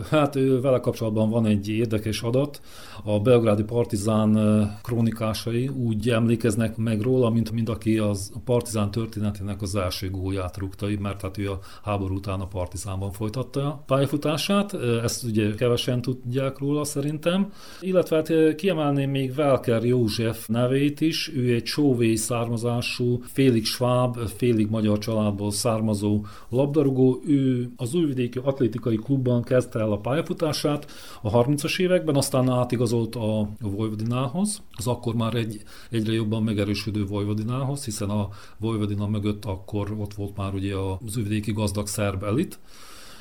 Hát 0.10 0.36
ő 0.36 0.62
vele 0.62 0.80
kapcsolatban 0.80 1.30
van 1.30 1.46
egy 1.46 1.70
érdekes 1.70 2.22
adat. 2.22 2.62
A 3.04 3.20
belgrádi 3.20 3.64
partizán 3.64 4.38
krónikásai 4.84 5.68
úgy 5.68 6.10
emlékeznek 6.10 6.78
meg 6.78 7.02
róla, 7.02 7.30
mint, 7.30 7.52
mint 7.52 7.70
aki 7.70 7.98
az 7.98 8.32
a 8.36 8.40
partizán 8.46 8.92
történetének 8.92 9.62
az 9.62 9.76
első 9.76 10.10
gólját 10.10 10.58
rúgta, 10.58 10.88
mert 11.00 11.22
hát 11.22 11.38
ő 11.38 11.52
a 11.52 11.60
háború 11.84 12.16
után 12.16 12.40
a 12.40 12.48
partizánban 12.48 13.12
folytatta 13.12 13.68
a 13.68 13.84
pályafutását. 13.86 14.74
Ezt 15.04 15.24
ugye 15.24 15.56
kevesen 15.56 16.02
tud 16.02 16.18
tudják 16.18 16.58
róla 16.58 16.84
szerintem. 16.84 17.52
Illetve 17.82 18.16
hát 18.16 18.56
kiemelném 18.56 19.10
még 19.10 19.36
Velker 19.36 19.84
József 19.84 20.48
nevét 20.48 21.02
is, 21.02 21.32
ő 21.36 21.54
egy 21.54 21.66
sóvéi 21.66 22.16
származású, 22.16 23.22
félig 23.24 23.66
sváb, 23.66 24.18
félig 24.18 24.70
magyar 24.70 24.98
családból 24.98 25.52
származó 25.52 26.07
labdarúgó. 26.50 27.22
Ő 27.28 27.72
az 27.76 27.94
Újvidéki 27.94 28.40
Atlétikai 28.44 28.96
Klubban 28.96 29.44
kezdte 29.44 29.80
el 29.80 29.92
a 29.92 29.98
pályafutását 29.98 30.92
a 31.22 31.30
30-as 31.30 31.80
években, 31.80 32.16
aztán 32.16 32.50
átigazolt 32.50 33.16
a 33.16 33.50
Vojvodinához, 33.60 34.62
az 34.72 34.88
akkor 34.88 35.16
már 35.16 35.34
egy, 35.34 35.62
egyre 35.90 36.14
jobban 36.14 36.44
megerősödő 36.44 37.06
Vojvodinához, 37.06 37.86
hiszen 37.86 38.10
a 38.10 38.30
Vojvodina 38.58 39.08
mögött 39.08 39.46
akkor 39.46 39.96
ott 40.00 40.14
volt 40.14 40.38
már 40.38 40.54
ugye 40.54 40.76
az 40.76 41.18
Újvidéki 41.18 41.52
gazdag 41.52 41.88
szerb 41.88 42.24
elit, 42.24 42.60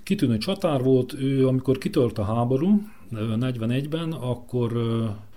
kitűnő 0.03 0.39
csatár 0.39 0.83
volt, 0.83 1.13
ő 1.13 1.47
amikor 1.47 1.79
kitört 1.79 2.19
a 2.19 2.25
háború, 2.25 2.83
41-ben, 3.11 4.13
akkor 4.13 4.73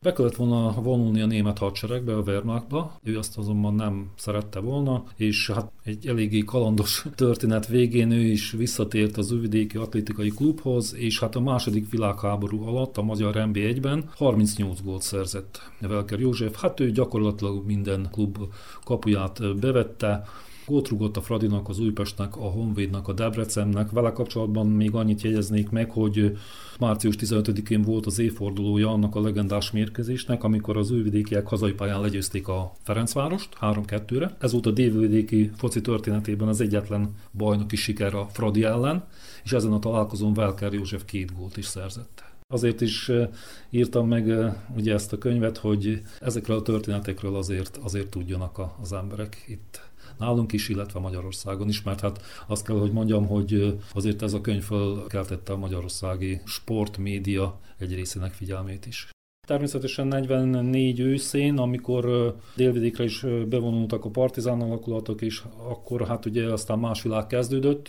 be 0.01 0.13
kellett 0.13 0.35
volna 0.35 0.81
vonulni 0.81 1.21
a 1.21 1.25
német 1.25 1.57
hadseregbe, 1.57 2.15
a 2.15 2.21
Wehrmachtba, 2.21 2.99
ő 3.03 3.17
azt 3.17 3.37
azonban 3.37 3.75
nem 3.75 4.09
szerette 4.15 4.59
volna, 4.59 5.03
és 5.15 5.49
hát 5.49 5.71
egy 5.83 6.07
eléggé 6.07 6.39
kalandos 6.39 7.05
történet 7.15 7.67
végén 7.67 8.11
ő 8.11 8.21
is 8.21 8.51
visszatért 8.51 9.17
az 9.17 9.31
Újvidéki 9.31 9.77
Atlétikai 9.77 10.29
Klubhoz, 10.29 10.95
és 10.95 11.19
hát 11.19 11.35
a 11.35 11.39
második 11.39 11.89
világháború 11.89 12.63
alatt 12.63 12.97
a 12.97 13.01
Magyar 13.01 13.33
MB1-ben 13.37 14.09
38 14.15 14.81
gólt 14.81 15.01
szerzett 15.01 15.61
Velker 15.79 16.19
József, 16.19 16.61
hát 16.61 16.79
ő 16.79 16.91
gyakorlatilag 16.91 17.65
minden 17.65 18.07
klub 18.11 18.37
kapuját 18.83 19.59
bevette, 19.59 20.23
Gót 20.69 20.87
rúgott 20.87 21.17
a 21.17 21.21
Fradinak, 21.21 21.69
az 21.69 21.79
Újpestnek, 21.79 22.35
a 22.35 22.49
Honvédnak, 22.49 23.07
a 23.07 23.13
Debrecennek. 23.13 23.91
Vele 23.91 24.11
kapcsolatban 24.11 24.67
még 24.67 24.93
annyit 24.93 25.21
jegyeznék 25.21 25.69
meg, 25.69 25.91
hogy 25.91 26.37
március 26.79 27.15
15-én 27.19 27.81
volt 27.81 28.05
az 28.05 28.19
évfordulója 28.19 28.89
annak 28.89 29.15
a 29.15 29.21
legendás 29.21 29.71
mérkőzésnek, 29.71 30.43
amikor 30.43 30.77
az 30.77 30.91
újvidékiek 30.91 31.47
hazai 31.47 31.71
pályán 31.71 32.01
legyőzték 32.01 32.47
a 32.47 32.71
Ferencvárost 32.83 33.49
3-2-re. 33.61 34.35
Ez 34.39 34.51
volt 34.51 34.65
a 34.65 34.71
délvidéki 34.71 35.51
foci 35.57 35.81
történetében 35.81 36.47
az 36.47 36.61
egyetlen 36.61 37.15
bajnoki 37.31 37.75
siker 37.75 38.15
a 38.15 38.27
Fradi 38.31 38.63
ellen, 38.63 39.03
és 39.43 39.51
ezen 39.51 39.71
a 39.71 39.79
találkozón 39.79 40.33
Velker 40.33 40.73
József 40.73 41.05
két 41.05 41.37
gólt 41.37 41.57
is 41.57 41.65
szerzett. 41.65 42.23
Azért 42.47 42.81
is 42.81 43.11
írtam 43.69 44.07
meg 44.07 44.53
ugye 44.75 44.93
ezt 44.93 45.13
a 45.13 45.17
könyvet, 45.17 45.57
hogy 45.57 46.01
ezekről 46.19 46.57
a 46.57 46.61
történetekről 46.61 47.35
azért, 47.35 47.77
azért 47.77 48.09
tudjanak 48.09 48.61
az 48.81 48.93
emberek 48.93 49.43
itt 49.47 49.88
nálunk 50.19 50.51
is, 50.51 50.69
illetve 50.69 50.99
Magyarországon 50.99 51.69
is, 51.69 51.83
mert 51.83 51.99
hát 51.99 52.21
azt 52.47 52.65
kell, 52.65 52.79
hogy 52.79 52.91
mondjam, 52.91 53.27
hogy 53.27 53.79
azért 53.93 54.21
ez 54.21 54.33
a 54.33 54.41
könyv 54.41 54.63
felkeltette 54.63 55.53
a 55.53 55.57
magyarországi 55.57 56.41
sportmédia 56.45 57.59
egy 57.77 57.95
részének 57.95 58.33
figyelmét 58.33 58.85
is. 58.85 59.09
Természetesen 59.49 60.07
44 60.07 60.99
őszén, 60.99 61.57
amikor 61.57 62.35
délvidékre 62.55 63.03
is 63.03 63.25
bevonultak 63.49 64.05
a 64.05 64.09
partizán 64.09 64.61
alakulatok, 64.61 65.21
és 65.21 65.41
akkor 65.69 66.07
hát 66.07 66.25
ugye 66.25 66.51
aztán 66.51 66.79
más 66.79 67.01
világ 67.01 67.27
kezdődött. 67.27 67.87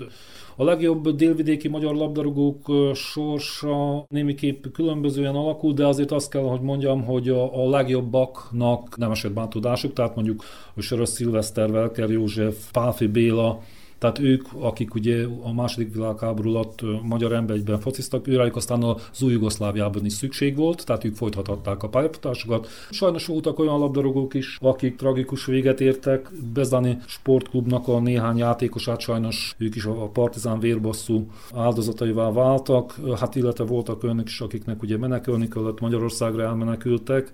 A 0.57 0.65
legjobb 0.65 1.09
délvidéki 1.09 1.69
magyar 1.69 1.95
labdarúgók 1.95 2.73
sorsa 2.95 4.05
némiképp 4.09 4.65
különbözően 4.73 5.35
alakul, 5.35 5.73
de 5.73 5.87
azért 5.87 6.11
azt 6.11 6.31
kell, 6.31 6.43
hogy 6.43 6.61
mondjam, 6.61 7.05
hogy 7.05 7.29
a, 7.29 7.65
a 7.65 7.69
legjobbaknak 7.71 8.97
nem 8.97 9.11
esett 9.11 9.33
bántudásuk, 9.33 9.93
tehát 9.93 10.15
mondjuk 10.15 10.45
Sörös 10.77 11.09
Szilveszter, 11.09 11.71
Velker 11.71 12.11
József, 12.11 12.71
Pálfi 12.71 13.07
Béla, 13.07 13.61
tehát 14.01 14.19
ők, 14.19 14.47
akik 14.59 14.95
ugye 14.95 15.27
a 15.43 15.53
második 15.53 15.95
világháború 15.95 16.51
alatt 16.51 16.81
magyar 17.03 17.33
emberben 17.33 17.81
fociztak, 17.81 18.27
őrájuk 18.29 18.57
aztán 18.57 18.83
az 18.83 19.23
új 19.23 19.33
Jugoszláviában 19.33 20.05
is 20.05 20.13
szükség 20.13 20.57
volt, 20.57 20.87
tehát 20.87 21.05
ők 21.05 21.15
folytathatták 21.15 21.83
a 21.83 21.89
pályafutásokat. 21.89 22.69
Sajnos 22.91 23.27
voltak 23.27 23.59
olyan 23.59 23.79
labdarúgók 23.79 24.35
is, 24.35 24.59
akik 24.61 24.97
tragikus 24.97 25.45
véget 25.47 25.81
értek. 25.81 26.31
Bezdani 26.55 26.99
sportklubnak 27.07 27.89
a 27.89 28.01
néhány 28.01 28.37
játékosát 28.37 29.01
sajnos 29.01 29.55
ők 29.59 29.75
is 29.75 29.85
a 29.85 30.09
partizán 30.09 30.61
vérbosszú 30.61 31.27
áldozataivá 31.55 32.33
váltak, 32.33 32.95
hát 33.19 33.35
illetve 33.35 33.65
voltak 33.65 34.03
olyanok 34.03 34.29
is, 34.29 34.41
akiknek 34.41 34.83
ugye 34.83 34.99
menekülni 34.99 35.49
kellett, 35.49 35.81
Magyarországra 35.81 36.43
elmenekültek. 36.43 37.33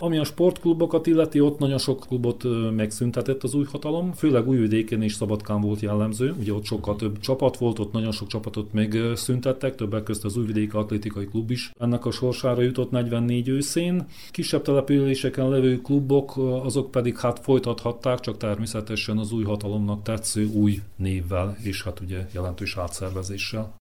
Ami 0.00 0.18
a 0.18 0.24
sportklubokat 0.24 1.06
illeti, 1.06 1.40
ott 1.40 1.58
nagyon 1.58 1.78
sok 1.78 2.04
klubot 2.08 2.44
megszüntetett 2.76 3.42
az 3.42 3.54
új 3.54 3.64
hatalom, 3.64 4.12
főleg 4.12 4.48
Újvidéken 4.48 5.02
és 5.02 5.12
Szabadkán 5.12 5.60
volt 5.60 5.80
jellemző, 5.80 6.34
ugye 6.38 6.52
ott 6.52 6.64
sokkal 6.64 6.96
több 6.96 7.18
csapat 7.18 7.56
volt, 7.56 7.78
ott 7.78 7.92
nagyon 7.92 8.12
sok 8.12 8.28
csapatot 8.28 8.72
megszüntettek, 8.72 9.74
többek 9.74 10.02
között 10.02 10.24
az 10.24 10.36
Újvidéki 10.36 10.76
Atlétikai 10.76 11.24
Klub 11.24 11.50
is 11.50 11.72
ennek 11.78 12.06
a 12.06 12.10
sorsára 12.10 12.62
jutott 12.62 12.90
44 12.90 13.48
őszén. 13.48 14.06
Kisebb 14.30 14.62
településeken 14.62 15.48
levő 15.48 15.80
klubok, 15.80 16.36
azok 16.36 16.90
pedig 16.90 17.18
hát 17.18 17.38
folytathatták, 17.38 18.20
csak 18.20 18.36
természetesen 18.36 19.18
az 19.18 19.32
új 19.32 19.44
hatalomnak 19.44 20.02
tetsző 20.02 20.46
új 20.46 20.80
névvel, 20.96 21.56
és 21.62 21.82
hát 21.82 22.00
ugye 22.00 22.26
jelentős 22.32 22.76
átszervezéssel. 22.76 23.76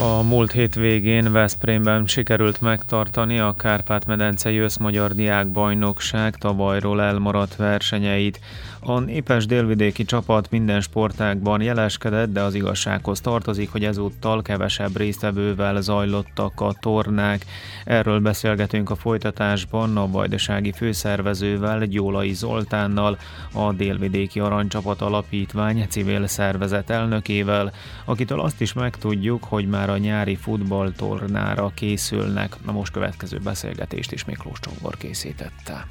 A 0.00 0.22
múlt 0.22 0.52
hét 0.52 0.74
végén 0.74 1.32
Veszprémben 1.32 2.06
sikerült 2.06 2.60
megtartani 2.60 3.38
a 3.38 3.54
Kárpát-medencei 3.54 4.58
Összmagyar 4.58 5.14
Diákbajnokság 5.14 6.36
tavalyról 6.36 7.02
elmaradt 7.02 7.56
versenyeit. 7.56 8.40
A 8.80 8.98
népes 8.98 9.46
délvidéki 9.46 10.04
csapat 10.04 10.50
minden 10.50 10.80
sportágban 10.80 11.60
jeleskedett, 11.62 12.32
de 12.32 12.40
az 12.40 12.54
igazsághoz 12.54 13.20
tartozik, 13.20 13.72
hogy 13.72 13.84
ezúttal 13.84 14.42
kevesebb 14.42 14.96
résztvevővel 14.96 15.80
zajlottak 15.80 16.60
a 16.60 16.74
tornák. 16.80 17.44
Erről 17.84 18.20
beszélgetünk 18.20 18.90
a 18.90 18.94
folytatásban 18.94 19.96
a 19.96 20.10
vajdasági 20.10 20.72
főszervezővel, 20.72 21.86
Gyólai 21.86 22.32
Zoltánnal, 22.32 23.18
a 23.52 23.72
Délvidéki 23.72 24.40
Aranycsapat 24.40 25.00
Alapítvány 25.00 25.86
civil 25.88 26.26
szervezet 26.26 26.90
elnökével, 26.90 27.72
akitől 28.04 28.40
azt 28.40 28.60
is 28.60 28.72
megtudjuk, 28.72 29.44
hogy 29.44 29.66
már 29.66 29.87
a 29.88 29.98
nyári 29.98 30.36
futballtornára 30.36 31.70
készülnek. 31.74 32.56
Na 32.64 32.72
most 32.72 32.92
következő 32.92 33.38
beszélgetést 33.38 34.12
is 34.12 34.24
Miklós 34.24 34.60
Csongor 34.60 34.96
készítette. 34.96 35.86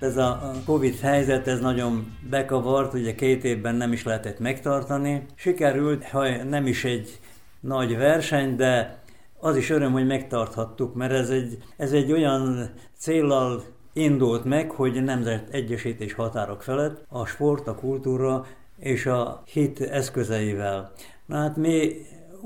Ez 0.00 0.16
a 0.16 0.52
Covid 0.64 0.98
helyzet, 0.98 1.46
ez 1.46 1.60
nagyon 1.60 2.16
bekavart, 2.30 2.94
ugye 2.94 3.14
két 3.14 3.44
évben 3.44 3.74
nem 3.74 3.92
is 3.92 4.04
lehetett 4.04 4.38
megtartani. 4.38 5.26
Sikerült, 5.34 6.04
ha 6.04 6.44
nem 6.44 6.66
is 6.66 6.84
egy 6.84 7.20
nagy 7.60 7.96
verseny, 7.96 8.56
de 8.56 9.02
az 9.40 9.56
is 9.56 9.70
öröm, 9.70 9.92
hogy 9.92 10.06
megtarthattuk, 10.06 10.94
mert 10.94 11.12
ez 11.12 11.28
egy, 11.30 11.58
ez 11.76 11.92
egy 11.92 12.12
olyan 12.12 12.70
célral 12.98 13.62
indult 13.92 14.44
meg, 14.44 14.70
hogy 14.70 15.04
nemzet 15.04 15.48
egyesítés 15.50 16.12
határok 16.12 16.62
felett 16.62 17.04
a 17.08 17.26
sport, 17.26 17.66
a 17.66 17.74
kultúra 17.74 18.46
és 18.78 19.06
a 19.06 19.42
hit 19.46 19.80
eszközeivel. 19.80 20.92
Na 21.26 21.36
hát 21.36 21.56
mi 21.56 21.92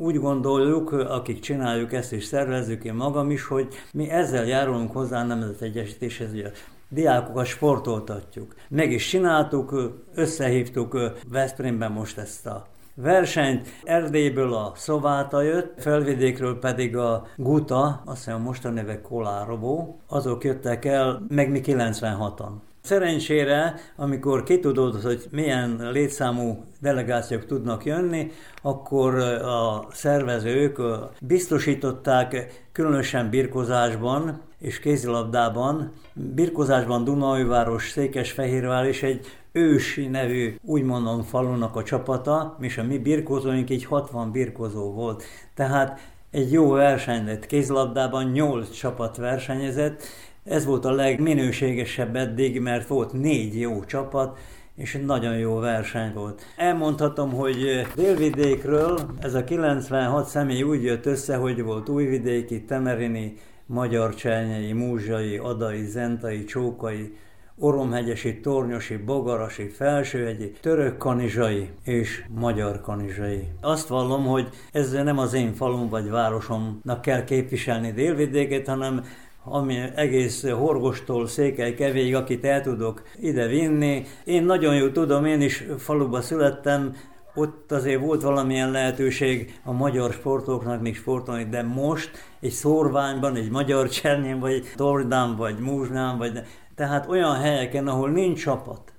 úgy 0.01 0.19
gondoljuk, 0.21 0.93
akik 0.93 1.41
csináljuk 1.41 1.93
ezt 1.93 2.13
és 2.13 2.25
szervezzük, 2.25 2.85
én 2.85 2.95
magam 2.95 3.31
is, 3.31 3.45
hogy 3.45 3.69
mi 3.93 4.11
ezzel 4.11 4.47
járulunk 4.47 4.93
hozzá 4.93 5.21
a 5.21 5.25
nemzetegyesítéshez, 5.25 6.33
a 6.33 6.49
diákokat 6.89 7.47
sportoltatjuk. 7.47 8.55
Meg 8.69 8.93
is 8.93 9.09
csináltuk, 9.09 9.75
összehívtuk 10.15 10.99
Veszprémben 11.31 11.93
most 11.93 12.19
ezt 12.19 12.47
a 12.47 12.67
versenyt. 12.95 13.69
Erdélyből 13.85 14.55
a 14.55 14.73
Szováta 14.75 15.43
jött, 15.43 15.81
felvidékről 15.81 16.59
pedig 16.59 16.97
a 16.97 17.27
Guta, 17.37 18.03
azt 18.05 18.25
hiszem 18.25 18.41
mostan 18.41 18.73
neve 18.73 19.01
Kolárobó, 19.01 20.01
azok 20.07 20.45
jöttek 20.45 20.85
el, 20.85 21.23
meg 21.29 21.51
mi 21.51 21.61
96-an. 21.65 22.51
Szerencsére, 22.83 23.75
amikor 23.97 24.43
kitudott, 24.43 25.03
hogy 25.03 25.27
milyen 25.31 25.89
létszámú 25.93 26.65
delegációk 26.81 27.47
tudnak 27.47 27.85
jönni, 27.85 28.31
akkor 28.63 29.15
a 29.43 29.87
szervezők 29.93 30.81
biztosították 31.21 32.63
különösen 32.73 33.31
birkozásban 33.31 34.41
és 34.59 34.79
kézilabdában, 34.79 35.93
birkozásban 36.13 37.05
Dunajváros, 37.05 37.91
Székesfehérvár 37.91 38.85
és 38.85 39.03
egy 39.03 39.27
ősi 39.53 40.07
nevű, 40.07 40.57
úgy 40.65 40.83
mondom, 40.83 41.23
falunak 41.23 41.77
a 41.77 41.83
csapata, 41.83 42.57
és 42.61 42.79
a 42.79 42.83
mi 42.83 42.99
birkozóink 42.99 43.71
így 43.71 43.85
60 43.85 44.31
birkozó 44.31 44.93
volt. 44.93 45.23
Tehát 45.55 46.01
egy 46.31 46.53
jó 46.53 46.71
verseny 46.71 47.25
lett. 47.25 47.47
Kézlabdában 47.47 48.25
8 48.25 48.71
csapat 48.71 49.17
versenyezett, 49.17 50.03
ez 50.45 50.65
volt 50.65 50.85
a 50.85 50.91
legminőségesebb 50.91 52.17
eddig, 52.17 52.61
mert 52.61 52.87
volt 52.87 53.13
négy 53.13 53.61
jó 53.61 53.85
csapat, 53.85 54.39
és 54.75 54.99
nagyon 55.07 55.37
jó 55.37 55.59
verseny 55.59 56.13
volt. 56.13 56.43
Elmondhatom, 56.57 57.33
hogy 57.33 57.87
délvidékről 57.95 58.99
ez 59.19 59.35
a 59.35 59.45
96 59.45 60.29
személy 60.29 60.63
úgy 60.63 60.83
jött 60.83 61.07
össze, 61.07 61.37
hogy 61.37 61.63
volt 61.63 61.89
újvidéki, 61.89 62.65
temerini, 62.65 63.37
magyar 63.67 64.15
cselnyei, 64.15 64.73
múzsai, 64.73 65.37
adai, 65.37 65.85
zentai, 65.85 66.45
csókai, 66.45 67.13
oromhegyesi, 67.59 68.41
tornyosi, 68.41 68.97
bogarasi, 68.97 69.69
felsőhegyi, 69.69 70.51
török 70.61 70.97
kanizsai 70.97 71.69
és 71.85 72.25
magyar 72.29 72.81
kanizsai. 72.81 73.49
Azt 73.61 73.89
vallom, 73.89 74.27
hogy 74.27 74.49
ez 74.73 74.93
nem 74.93 75.19
az 75.19 75.33
én 75.33 75.55
falum 75.55 75.89
vagy 75.89 76.11
városomnak 76.11 77.01
kell 77.01 77.25
képviselni 77.25 77.93
délvidéket, 77.93 78.67
hanem 78.67 79.05
ami 79.45 79.79
egész 79.95 80.49
Horgostól 80.49 81.27
Székely 81.27 81.75
kevéig, 81.75 82.15
akit 82.15 82.45
el 82.45 82.61
tudok 82.61 83.03
ide 83.21 83.47
vinni. 83.47 84.05
Én 84.25 84.45
nagyon 84.45 84.75
jó 84.75 84.91
tudom, 84.91 85.25
én 85.25 85.41
is 85.41 85.65
faluba 85.79 86.21
születtem, 86.21 86.95
ott 87.35 87.73
azért 87.73 88.01
volt 88.01 88.23
valamilyen 88.23 88.71
lehetőség 88.71 89.61
a 89.65 89.73
magyar 89.73 90.13
sportoknak 90.13 90.81
még 90.81 90.97
sportolni, 90.97 91.45
de 91.45 91.63
most 91.63 92.11
egy 92.41 92.51
szorványban, 92.51 93.37
egy 93.37 93.51
magyar 93.51 93.89
csernyén, 93.89 94.41
vagy 94.41 94.73
tordán, 94.77 95.37
vagy 95.37 95.59
múzsnán, 95.59 96.19
vagy 96.19 96.41
tehát 96.75 97.09
olyan 97.09 97.35
helyeken, 97.35 97.89
ahol 97.89 98.11
nincs 98.11 98.43
csapat, 98.43 98.93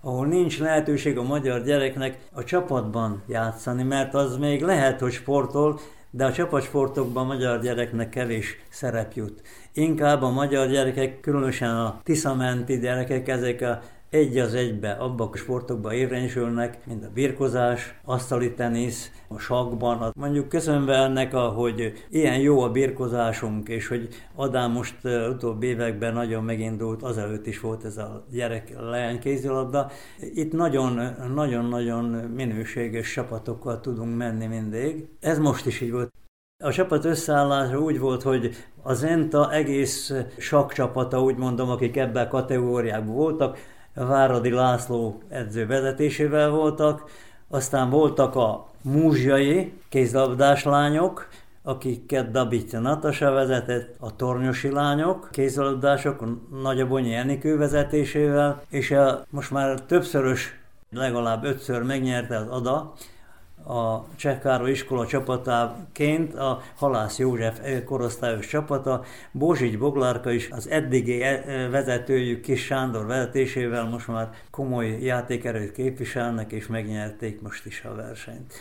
ahol 0.00 0.26
nincs 0.26 0.58
lehetőség 0.58 1.18
a 1.18 1.22
magyar 1.22 1.62
gyereknek 1.62 2.18
a 2.32 2.44
csapatban 2.44 3.22
játszani, 3.28 3.82
mert 3.82 4.14
az 4.14 4.36
még 4.36 4.62
lehet, 4.62 5.00
hogy 5.00 5.12
sportol, 5.12 5.80
de 6.16 6.24
a 6.24 6.32
csapatsportokban 6.32 7.24
a 7.24 7.26
magyar 7.26 7.60
gyereknek 7.60 8.08
kevés 8.08 8.58
szerep 8.68 9.12
jut. 9.12 9.42
Inkább 9.72 10.22
a 10.22 10.30
magyar 10.30 10.68
gyerekek, 10.68 11.20
különösen 11.20 11.70
a 11.70 12.00
tiszamenti 12.02 12.78
gyerekek, 12.78 13.28
ezek 13.28 13.60
a 13.60 13.82
egy 14.14 14.38
az 14.38 14.54
egybe 14.54 14.90
abba 14.90 15.28
a 15.32 15.36
sportokba 15.36 15.94
érvényesülnek, 15.94 16.86
mint 16.86 17.04
a 17.04 17.10
birkozás, 17.14 18.00
asztali 18.04 18.52
tenisz, 18.52 19.10
a 19.28 19.38
sakban. 19.38 20.12
Mondjuk 20.16 20.48
köszönve 20.48 20.94
ennek, 20.94 21.32
hogy 21.34 21.92
ilyen 22.10 22.38
jó 22.38 22.60
a 22.60 22.70
birkozásunk, 22.70 23.68
és 23.68 23.88
hogy 23.88 24.08
Adám 24.34 24.72
most 24.72 24.96
utóbbi 25.30 25.66
években 25.66 26.12
nagyon 26.12 26.44
megindult, 26.44 27.02
azelőtt 27.02 27.46
is 27.46 27.60
volt 27.60 27.84
ez 27.84 27.96
a 27.96 28.24
gyerek 28.30 28.74
leány 28.80 29.18
kézilabda. 29.18 29.90
Itt 30.34 30.52
nagyon-nagyon 31.34 32.04
minőséges 32.34 33.12
csapatokkal 33.12 33.80
tudunk 33.80 34.16
menni 34.16 34.46
mindig. 34.46 35.08
Ez 35.20 35.38
most 35.38 35.66
is 35.66 35.80
így 35.80 35.92
volt. 35.92 36.12
A 36.64 36.72
csapat 36.72 37.04
összeállása 37.04 37.78
úgy 37.78 37.98
volt, 37.98 38.22
hogy 38.22 38.54
az 38.82 39.02
ENTA 39.02 39.52
egész 39.52 40.12
sakcsapata, 40.38 41.22
úgy 41.22 41.36
mondom, 41.36 41.68
akik 41.70 41.96
ebben 41.96 42.24
a 42.24 42.28
kategóriákban 42.28 43.14
voltak, 43.14 43.58
Váradi 43.94 44.50
László 44.50 45.22
edző 45.28 45.66
vezetésével 45.66 46.50
voltak, 46.50 47.10
aztán 47.48 47.90
voltak 47.90 48.36
a 48.36 48.66
múzsai 48.82 49.72
kézlabdás 49.88 50.64
lányok, 50.64 51.28
akiket 51.62 52.30
Dabit 52.30 52.80
Natasa 52.80 53.30
vezetett, 53.30 53.96
a 54.00 54.16
tornyosi 54.16 54.70
lányok, 54.70 55.28
kézlabdások, 55.32 56.24
Nagyabonyi 56.62 57.14
Enikő 57.14 57.56
vezetésével, 57.56 58.62
és 58.68 58.90
a 58.90 59.24
most 59.30 59.50
már 59.50 59.80
többszörös, 59.80 60.58
legalább 60.90 61.44
ötször 61.44 61.82
megnyerte 61.82 62.36
az 62.36 62.48
ADA, 62.48 62.92
a 63.66 64.06
Csehkároly 64.16 64.70
iskola 64.70 65.06
csapatáként 65.06 66.34
a 66.34 66.60
Halász 66.76 67.18
József 67.18 67.60
korosztályos 67.84 68.46
csapata, 68.46 69.04
Bozsigy 69.32 69.78
Boglárka 69.78 70.30
is 70.30 70.50
az 70.50 70.68
eddigi 70.68 71.22
e, 71.22 71.68
vezetőjük 71.68 72.40
Kis 72.40 72.64
Sándor 72.64 73.06
vezetésével 73.06 73.88
most 73.88 74.08
már 74.08 74.30
komoly 74.50 74.98
játékerőt 75.00 75.72
képviselnek, 75.72 76.52
és 76.52 76.66
megnyerték 76.66 77.40
most 77.40 77.66
is 77.66 77.84
a 77.84 77.94
versenyt. 77.94 78.52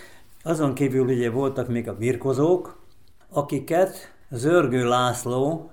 Azon 0.44 0.74
kívül 0.74 1.06
ugye 1.06 1.30
voltak 1.30 1.68
még 1.68 1.90
a 1.90 1.96
birkozók, 1.96 2.82
akiket 3.30 4.14
Zörgő 4.30 4.88
László 4.88 5.73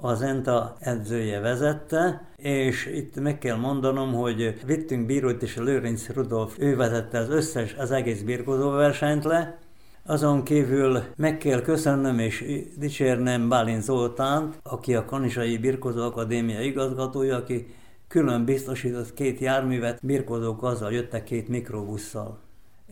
az 0.00 0.22
ENTA 0.22 0.76
edzője 0.80 1.40
vezette, 1.40 2.28
és 2.36 2.86
itt 2.86 3.20
meg 3.20 3.38
kell 3.38 3.56
mondanom, 3.56 4.12
hogy 4.12 4.60
vittünk 4.66 5.06
bírót 5.06 5.42
és 5.42 5.56
Lőrinc 5.56 6.08
Rudolf, 6.08 6.56
ő 6.58 6.76
vezette 6.76 7.18
az 7.18 7.30
összes, 7.30 7.74
az 7.78 7.90
egész 7.90 8.20
birkozó 8.20 8.70
versenyt 8.70 9.24
le, 9.24 9.58
azon 10.08 10.42
kívül 10.42 11.02
meg 11.16 11.38
kell 11.38 11.62
köszönnöm 11.62 12.18
és 12.18 12.44
dicsérnem 12.78 13.48
Bálint 13.48 13.82
Zoltánt, 13.82 14.58
aki 14.62 14.94
a 14.94 15.04
Kanizsai 15.04 15.58
Birkozó 15.58 16.02
Akadémia 16.02 16.60
igazgatója, 16.60 17.36
aki 17.36 17.74
külön 18.08 18.44
biztosított 18.44 19.14
két 19.14 19.38
járművet, 19.38 19.98
birkozók 20.02 20.62
azzal 20.62 20.92
jöttek 20.92 21.24
két 21.24 21.48
mikrobusszal. 21.48 22.38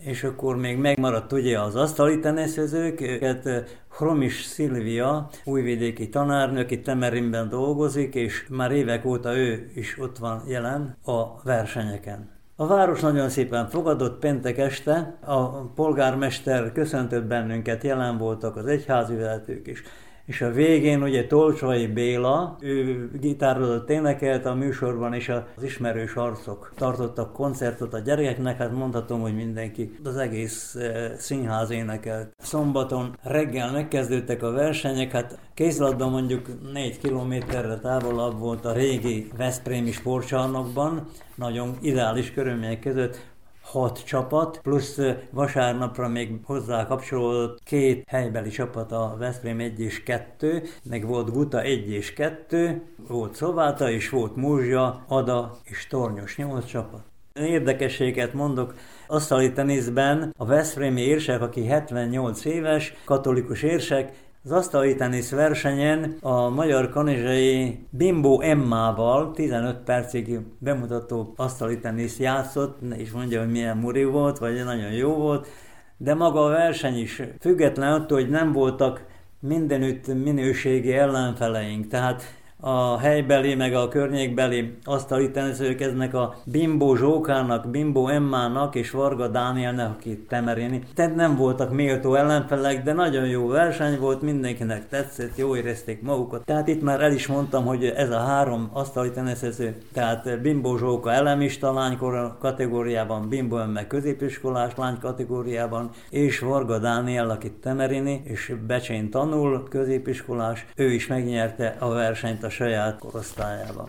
És 0.01 0.25
akkor 0.25 0.57
még 0.57 0.79
megmaradt 0.79 1.33
ugye 1.33 1.61
az 1.61 1.77
asztali 1.77 2.19
teniszezők, 2.19 3.01
őket 3.01 3.49
Hromis 3.97 4.43
Szilvia, 4.43 5.29
újvidéki 5.45 6.09
tanárnő, 6.09 6.61
aki 6.61 6.81
Temerinben 6.81 7.49
dolgozik, 7.49 8.15
és 8.15 8.47
már 8.51 8.73
évek 8.73 9.05
óta 9.05 9.37
ő 9.37 9.71
is 9.75 9.99
ott 9.99 10.19
van 10.19 10.43
jelen 10.47 10.97
a 11.05 11.43
versenyeken. 11.43 12.31
A 12.57 12.67
város 12.67 13.01
nagyon 13.01 13.29
szépen 13.29 13.69
fogadott 13.69 14.19
péntek 14.19 14.59
este, 14.59 15.19
a 15.25 15.49
polgármester 15.51 16.73
köszöntött 16.73 17.25
bennünket, 17.25 17.83
jelen 17.83 18.19
voltak 18.19 18.57
az 18.57 18.67
egyházi 18.67 19.15
vezetők 19.15 19.67
is, 19.67 19.83
és 20.27 20.41
a 20.41 20.51
végén 20.51 21.03
ugye 21.03 21.27
Tolcsai 21.27 21.87
Béla, 21.87 22.57
ő 22.61 23.11
gitározott, 23.21 23.91
énekelt 23.91 24.47
a 24.47 24.55
műsorban, 24.55 25.15
és 25.15 25.29
az 25.29 25.63
ismerős 25.63 26.15
arcok 26.15 26.73
tartottak 26.77 27.33
koncertot 27.33 27.95
a 27.95 27.99
gyerekeknek, 27.99 28.59
hát 28.59 28.73
mondhatom, 28.73 29.21
hogy 29.21 29.35
mindenki, 29.35 29.99
az 30.05 30.17
egész 30.17 30.75
eh, 30.75 31.13
színház 31.17 31.71
énekelt. 31.71 32.35
Szombaton 32.39 33.17
reggel 33.23 33.73
megkezdődtek 33.73 34.43
a 34.43 34.51
versenyek, 34.51 35.13
hát 35.13 35.39
kézladban 35.55 36.11
mondjuk 36.11 36.49
négy 36.73 36.99
kilométerre 36.99 37.79
távolabb 37.79 38.39
volt 38.39 38.65
a 38.65 38.73
régi 38.73 39.31
Veszprémi 39.37 39.93
sportcsarnokban, 39.93 41.07
nagyon 41.35 41.77
ideális 41.81 42.33
körülmények 42.33 42.81
között, 42.81 43.34
hat 43.65 44.05
csapat, 44.05 44.61
plusz 44.63 44.99
vasárnapra 45.31 46.09
még 46.09 46.41
hozzá 46.45 46.87
kapcsolódott 46.87 47.63
két 47.65 48.05
helybeli 48.07 48.51
csapat, 48.51 48.93
a 48.93 49.17
Veszprém 49.19 49.61
1 49.61 49.81
és 49.81 50.03
2, 50.03 50.63
meg 50.83 51.07
volt 51.07 51.33
Guta 51.33 51.63
1 51.63 51.91
és 51.91 52.13
2, 52.13 52.83
volt 53.09 53.35
Szováta 53.35 53.91
és 53.91 54.09
volt 54.09 54.37
Múzsa, 54.37 55.05
Ada 55.09 55.57
és 55.65 55.87
Tornyos 55.87 56.37
8 56.37 56.65
csapat. 56.65 57.03
Érdekességet 57.41 58.33
mondok, 58.33 58.75
asztali 59.07 59.53
teniszben 59.53 60.35
a 60.37 60.45
Veszprémi 60.45 61.01
érsek, 61.01 61.41
aki 61.41 61.67
78 61.67 62.45
éves, 62.45 62.95
katolikus 63.05 63.63
érsek, 63.63 64.13
az 64.45 64.53
asztali 64.53 64.95
tenisz 64.95 65.31
versenyen 65.31 66.17
a 66.21 66.49
magyar 66.49 66.91
kanizsai 66.91 67.87
Bimbo 67.91 68.41
Emmával 68.41 69.31
15 69.33 69.77
percig 69.77 70.39
bemutató 70.59 71.33
asztali 71.37 71.79
tenisz 71.79 72.19
játszott, 72.19 72.81
és 72.97 73.11
mondja, 73.11 73.41
hogy 73.41 73.51
milyen 73.51 73.77
muri 73.77 74.05
volt, 74.05 74.39
vagy 74.39 74.65
nagyon 74.65 74.93
jó 74.93 75.15
volt, 75.15 75.49
de 75.97 76.15
maga 76.15 76.45
a 76.45 76.49
verseny 76.49 76.99
is 76.99 77.23
független 77.41 77.93
attól, 77.93 78.19
hogy 78.21 78.31
nem 78.31 78.53
voltak 78.53 79.05
mindenütt 79.41 80.07
minőségi 80.07 80.93
ellenfeleink. 80.93 81.87
Tehát 81.87 82.23
a 82.61 82.99
helybeli, 82.99 83.55
meg 83.55 83.75
a 83.75 83.89
környékbeli 83.89 84.75
asztali 84.85 85.31
teniszők 85.31 86.15
a 86.15 86.35
Bimbo 86.45 86.97
Zsókának, 86.97 87.71
Bimbo 87.71 88.09
Emmának 88.09 88.75
és 88.75 88.91
Varga 88.91 89.29
Dánielnek, 89.29 89.91
aki 89.91 90.25
temerini. 90.29 90.83
Tehát 90.95 91.15
nem 91.15 91.37
voltak 91.37 91.73
méltó 91.73 92.15
ellenfelek, 92.15 92.83
de 92.83 92.93
nagyon 92.93 93.27
jó 93.27 93.47
verseny 93.47 93.99
volt, 93.99 94.23
mindenkinek 94.23 94.89
tetszett, 94.89 95.37
jó 95.37 95.57
érezték 95.57 96.03
magukat. 96.03 96.45
Tehát 96.45 96.69
itt 96.69 96.83
már 96.83 97.01
el 97.01 97.13
is 97.13 97.27
mondtam, 97.27 97.65
hogy 97.65 97.85
ez 97.85 98.11
a 98.11 98.19
három 98.19 98.71
asztali 98.73 99.11
teniszező, 99.11 99.77
tehát 99.93 100.41
Bimbo 100.41 100.77
Zsóka 100.77 101.13
elemista 101.13 101.73
lány 101.73 101.99
kategóriában, 102.39 103.29
Bimbo 103.29 103.57
Emme 103.57 103.87
középiskolás 103.87 104.73
lány 104.77 104.99
kategóriában, 104.99 105.91
és 106.11 106.39
Varga 106.39 106.79
Dániel, 106.79 107.31
aki 107.31 107.51
temerini, 107.51 108.23
és 108.25 108.55
Becsén 108.67 109.11
tanul, 109.11 109.69
középiskolás, 109.69 110.67
ő 110.77 110.93
is 110.93 111.07
megnyerte 111.07 111.77
a 111.79 111.89
versenyt 111.89 112.43
a 112.45 112.53
saját 112.55 112.99
korosztályában. 112.99 113.89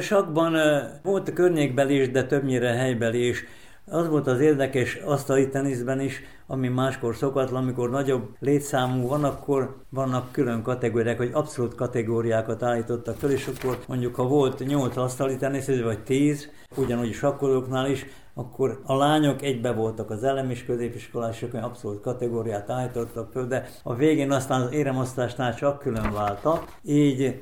Sakban 0.00 0.56
volt 1.02 1.28
a 1.28 1.32
környékbeli 1.32 2.00
is, 2.00 2.10
de 2.10 2.26
többnyire 2.26 2.72
helybeli 2.72 3.28
is. 3.28 3.44
Az 3.86 4.08
volt 4.08 4.26
az 4.26 4.40
érdekes 4.40 4.94
asztali 4.94 5.48
teniszben 5.48 6.00
is, 6.00 6.22
ami 6.46 6.68
máskor 6.68 7.16
szokatlan, 7.16 7.62
amikor 7.62 7.90
nagyobb 7.90 8.28
létszámú 8.40 9.08
van, 9.08 9.24
akkor 9.24 9.76
vannak 9.88 10.32
külön 10.32 10.62
kategóriák, 10.62 11.16
vagy 11.16 11.30
abszolút 11.32 11.74
kategóriákat 11.74 12.62
állítottak 12.62 13.16
fel, 13.16 13.30
és 13.30 13.46
akkor 13.46 13.78
mondjuk, 13.86 14.14
ha 14.14 14.26
volt 14.26 14.66
8 14.66 14.96
asztali 14.96 15.36
teniszező, 15.36 15.82
vagy 15.82 16.02
10, 16.02 16.48
ugyanúgy 16.76 17.12
sakkolóknál 17.12 17.90
is, 17.90 18.06
akkor 18.34 18.80
a 18.84 18.96
lányok 18.96 19.42
egybe 19.42 19.72
voltak 19.72 20.10
az 20.10 20.24
elem 20.24 20.50
és 20.50 20.64
középiskolások, 20.64 21.54
abszolút 21.54 22.00
kategóriát 22.00 22.70
állítottak 22.70 23.32
föl, 23.32 23.46
de 23.46 23.68
a 23.82 23.94
végén 23.94 24.30
aztán 24.30 24.60
az 24.60 24.72
éremosztásnál 24.72 25.54
csak 25.54 25.78
külön 25.78 26.12
váltak, 26.12 26.78
így 26.82 27.40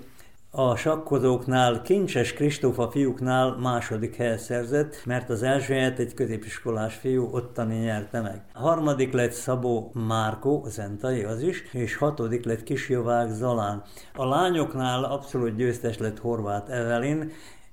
a 0.55 0.77
sakkozóknál 0.77 1.83
Kincses 1.83 2.33
Kristóf 2.33 2.79
a 2.79 2.91
fiúknál 2.91 3.57
második 3.57 4.17
helyet 4.17 4.39
szerzett, 4.39 5.03
mert 5.05 5.31
az 5.31 5.43
első 5.43 5.73
helyet 5.73 5.99
egy 5.99 6.15
középiskolás 6.15 6.95
fiú 6.95 7.29
ottani 7.31 7.77
nyerte 7.77 8.21
meg. 8.21 8.43
A 8.55 8.61
harmadik 8.61 9.13
lett 9.13 9.33
Szabó 9.33 9.91
Márkó, 9.95 10.65
Zentai 10.69 11.23
az 11.23 11.43
is, 11.43 11.63
és 11.73 11.97
hatodik 11.97 12.45
lett 12.45 12.63
Kisjovák 12.63 13.31
Zalán. 13.31 13.83
A 14.15 14.25
lányoknál 14.25 15.05
abszolút 15.05 15.57
győztes 15.57 15.99
lett 15.99 16.19
Horváth 16.19 16.73
Evelin, 16.73 17.33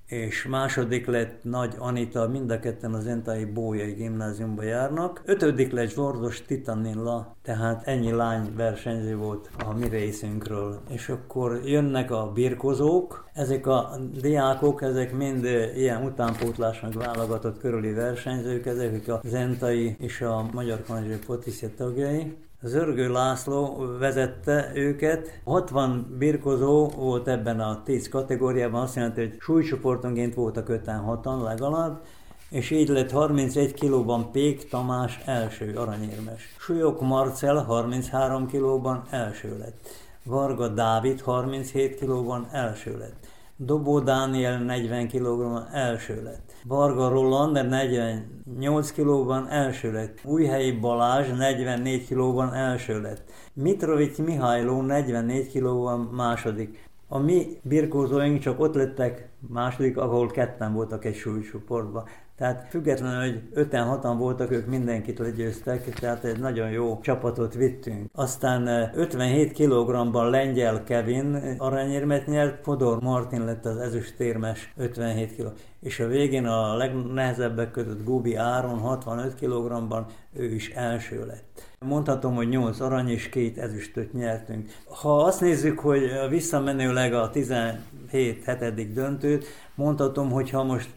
és 0.09 0.47
második 0.47 1.05
lett 1.05 1.43
Nagy 1.43 1.73
Anita, 1.77 2.27
mind 2.27 2.51
a 2.51 2.59
ketten 2.59 2.93
az 2.93 3.07
Entai 3.07 3.45
Bójai 3.45 3.91
gimnáziumba 3.91 4.63
járnak. 4.63 5.21
Ötödik 5.25 5.71
lett 5.71 5.89
Zsordos 5.89 6.41
Titanilla, 6.41 7.35
tehát 7.41 7.87
ennyi 7.87 8.11
lány 8.11 8.55
versenyző 8.55 9.15
volt 9.15 9.49
a 9.65 9.73
mi 9.73 9.87
részünkről. 9.87 10.81
És 10.89 11.09
akkor 11.09 11.61
jönnek 11.65 12.11
a 12.11 12.31
birkozók, 12.33 13.29
ezek 13.33 13.67
a 13.67 13.97
diákok, 14.21 14.81
ezek 14.81 15.13
mind 15.13 15.45
ilyen 15.75 16.03
utánpótlásnak 16.03 16.93
válogatott 16.93 17.59
körüli 17.59 17.91
versenyzők, 17.91 18.65
ezek 18.65 19.07
a 19.07 19.21
Zentai 19.23 19.95
és 19.99 20.21
a 20.21 20.49
Magyar 20.53 20.83
Kanzsai 20.87 21.19
Potiszja 21.25 21.69
tagjai. 21.77 22.37
Zörgő 22.61 23.11
László 23.11 23.85
vezette 23.99 24.71
őket. 24.73 25.41
60 25.43 26.15
birkozó 26.17 26.87
volt 26.87 27.27
ebben 27.27 27.59
a 27.59 27.83
10 27.83 28.09
kategóriában, 28.09 28.81
azt 28.81 28.95
jelenti, 28.95 29.19
hogy 29.19 29.37
súlycsoportonként 29.39 30.33
voltak 30.33 30.67
56-an 30.69 31.43
legalább, 31.43 32.01
és 32.49 32.69
így 32.69 32.87
lett 32.87 33.11
31 33.11 33.73
kilóban 33.73 34.31
Pék 34.31 34.69
Tamás 34.69 35.19
első 35.25 35.73
aranyérmes. 35.75 36.55
Súlyok 36.59 37.01
Marcel 37.01 37.63
33 37.63 38.47
kilóban 38.47 39.03
első 39.09 39.57
lett. 39.57 39.87
Varga 40.23 40.67
Dávid 40.67 41.21
37 41.21 41.95
kilóban 41.95 42.47
első 42.51 42.97
lett. 42.97 43.27
Dobó 43.55 43.99
Dániel 43.99 44.59
40 44.63 45.07
kg 45.07 45.67
első 45.71 46.23
lett. 46.23 46.48
Varga 46.69 47.09
Roland 47.09 47.57
48 47.57 48.91
kg 48.91 49.47
első 49.49 49.91
lett. 49.91 50.19
Újhelyi 50.23 50.71
Balázs 50.71 51.27
44 51.27 52.07
kg 52.07 52.53
első 52.53 53.01
lett. 53.01 53.31
Mitrovic 53.53 54.17
Mihajló 54.17 54.81
44 54.81 55.51
kg 55.51 56.11
második. 56.11 56.89
A 57.07 57.17
mi 57.17 57.59
birkózóink 57.63 58.39
csak 58.39 58.59
ott 58.59 58.75
lettek 58.75 59.29
második, 59.47 59.97
ahol 59.97 60.27
ketten 60.27 60.73
voltak 60.73 61.05
egy 61.05 61.15
súlycsoportban. 61.15 62.03
Tehát 62.39 62.67
függetlenül, 62.69 63.19
hogy 63.19 63.67
5-6-an 63.71 64.15
voltak, 64.17 64.51
ők 64.51 64.67
mindenkit 64.67 65.19
legyőztek, 65.19 65.99
tehát 65.99 66.23
egy 66.23 66.39
nagyon 66.39 66.69
jó 66.69 66.99
csapatot 67.01 67.53
vittünk. 67.53 68.09
Aztán 68.13 68.91
57 68.95 69.53
kg-ban 69.53 70.29
lengyel 70.29 70.83
Kevin 70.83 71.55
aranyérmet 71.57 72.27
nyert, 72.27 72.63
Fodor 72.63 73.01
Martin 73.01 73.45
lett 73.45 73.65
az 73.65 73.77
ezüstérmes 73.77 74.73
57 74.77 75.35
kg. 75.35 75.51
És 75.79 75.99
a 75.99 76.07
végén 76.07 76.45
a 76.45 76.75
legnehezebbek 76.75 77.71
között 77.71 78.03
Gubi 78.03 78.35
Áron 78.35 78.79
65 78.79 79.35
kg-ban 79.35 80.05
ő 80.33 80.53
is 80.53 80.69
első 80.69 81.25
lett. 81.25 81.61
Mondhatom, 81.79 82.35
hogy 82.35 82.49
8 82.49 82.79
arany 82.79 83.09
és 83.09 83.29
két 83.29 83.57
ezüstöt 83.57 84.13
nyertünk. 84.13 84.69
Ha 84.85 85.23
azt 85.23 85.41
nézzük, 85.41 85.79
hogy 85.79 86.01
visszamenőleg 86.29 87.13
a 87.13 87.29
17 87.29 88.43
hetedik 88.43 88.93
döntőt, 88.93 89.45
mondhatom, 89.75 90.31
hogy 90.31 90.49
ha 90.49 90.63
most 90.63 90.89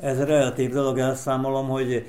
ez 0.00 0.24
relatív 0.24 0.70
dolog, 0.72 0.98
elszámolom, 0.98 1.68
hogy 1.68 2.04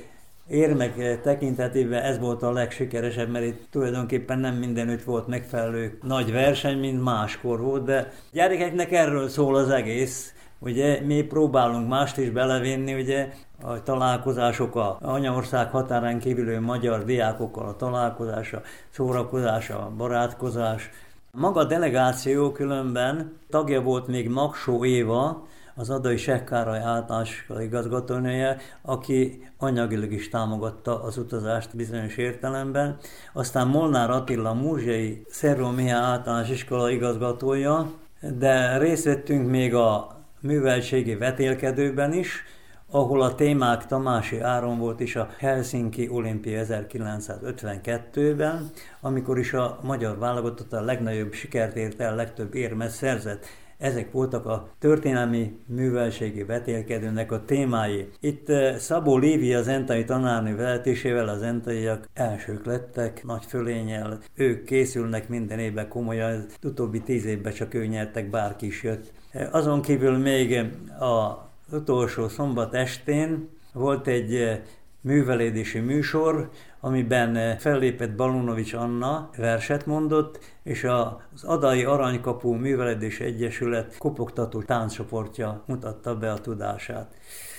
érmek 0.48 1.22
tekintetében 1.22 2.04
ez 2.04 2.20
volt 2.20 2.44
a 2.44 2.52
legsikeresebb, 2.52 3.30
mert 3.30 3.46
itt 3.46 3.68
tulajdonképpen 3.72 4.40
nem 4.40 4.56
mindenütt 4.56 5.04
volt 5.04 5.28
megfelelő 5.28 6.00
nagy 6.02 6.32
verseny, 6.32 6.80
mint 6.80 7.04
máskor 7.04 7.62
volt, 7.62 7.84
de 7.84 8.12
gyerekeknek 8.32 8.92
erről 8.92 9.28
szól 9.28 9.56
az 9.56 9.70
egész. 9.70 10.34
Ugye 10.60 11.02
mi 11.02 11.22
próbálunk 11.22 11.90
mást 11.90 12.18
is 12.18 12.30
belevinni, 12.30 12.94
ugye 12.94 13.30
a 13.62 13.84
találkozások 13.84 14.76
a 14.76 14.98
anyaország 15.02 15.70
határán 15.70 16.20
kívülő 16.20 16.60
magyar 16.60 17.04
diákokkal 17.04 17.68
a 17.68 17.76
találkozása, 17.76 18.62
szórakozása, 18.90 19.92
barátkozás. 19.98 20.90
Maga 21.32 21.60
a 21.60 21.64
delegáció 21.64 22.52
különben 22.52 23.38
tagja 23.50 23.82
volt 23.82 24.08
még 24.08 24.30
Maksó 24.30 24.86
Éva, 24.86 25.48
az 25.76 25.90
Adai 25.90 26.18
Sekkárai 26.18 26.80
általános 26.80 27.48
igazgatónője, 27.60 28.58
aki 28.82 29.48
anyagilag 29.58 30.12
is 30.12 30.30
támogatta 30.30 31.04
az 31.04 31.18
utazást 31.18 31.76
bizonyos 31.76 32.18
értelemben. 32.18 32.98
Aztán 33.34 33.68
Molnár 33.68 34.10
Attila 34.10 34.54
Múzsai 34.54 35.26
Szervó 35.30 35.70
Mihály 35.70 36.02
általános 36.02 36.50
iskola 36.50 36.90
igazgatója, 36.90 37.92
de 38.38 38.78
részt 38.78 39.04
vettünk 39.04 39.50
még 39.50 39.74
a 39.74 40.16
műveltségi 40.40 41.16
vetélkedőben 41.16 42.14
is, 42.14 42.44
ahol 42.92 43.22
a 43.22 43.36
témák 43.36 43.86
Tamási 43.86 44.40
Áron 44.40 44.80
volt 44.80 45.00
is 45.00 45.16
a 45.16 45.30
Helsinki 45.38 46.10
olimpia 46.10 46.66
1952-ben, 46.66 48.70
amikor 49.02 49.40
is 49.40 49.54
a 49.54 49.80
magyar 49.84 50.18
válogatott 50.18 50.74
a 50.74 50.82
legnagyobb 50.82 51.34
sikert 51.34 51.76
ért 51.76 52.00
el, 52.00 52.16
legtöbb 52.16 52.56
érmet 52.56 52.90
szerzett. 52.90 53.46
Ezek 53.86 54.12
voltak 54.12 54.46
a 54.46 54.70
történelmi 54.80 55.58
művelségi 55.66 56.44
vetélkedőnek 56.44 57.32
a 57.32 57.46
témái. 57.46 58.10
Itt 58.20 58.50
eh, 58.50 58.78
Szabó 58.78 59.18
Lívia 59.18 59.58
az 59.58 59.68
entai 59.68 60.04
tanárnő 60.04 60.56
vezetésével 60.56 61.28
az 61.28 61.42
entaiak 61.42 62.10
elsők 62.14 62.66
lettek, 62.66 63.24
nagy 63.24 63.46
fölényel. 63.48 64.20
Ők 64.36 64.64
készülnek 64.64 65.30
minden 65.30 65.60
évben 65.60 65.88
komolyan, 65.88 66.32
az 66.32 66.46
utóbbi 66.64 67.02
tíz 67.02 67.26
évben 67.26 67.54
csak 67.54 67.74
ő 67.74 67.86
nyertek, 67.86 68.30
bárki 68.30 68.66
is 68.66 68.84
jött. 68.84 69.12
Eh, 69.32 69.54
azon 69.54 69.82
kívül 69.82 70.18
még 70.18 70.60
a 71.00 71.50
utolsó 71.72 72.28
szombat 72.28 72.74
estén 72.74 73.50
volt 73.74 74.08
egy 74.08 74.36
eh, 74.36 74.60
művelédési 75.02 75.80
műsor, 75.80 76.50
amiben 76.86 77.36
eh, 77.36 77.58
fellépett 77.58 78.16
Balunovics 78.16 78.74
Anna 78.74 79.30
verset 79.38 79.86
mondott, 79.86 80.40
és 80.64 80.84
az 80.84 81.44
Adai 81.44 81.84
Aranykapu 81.84 82.54
Műveledés 82.54 83.20
Egyesület 83.20 83.98
kopogtató 83.98 84.62
tánccsoportja 84.62 85.64
mutatta 85.66 86.16
be 86.16 86.32
a 86.32 86.42
tudását. 86.42 87.14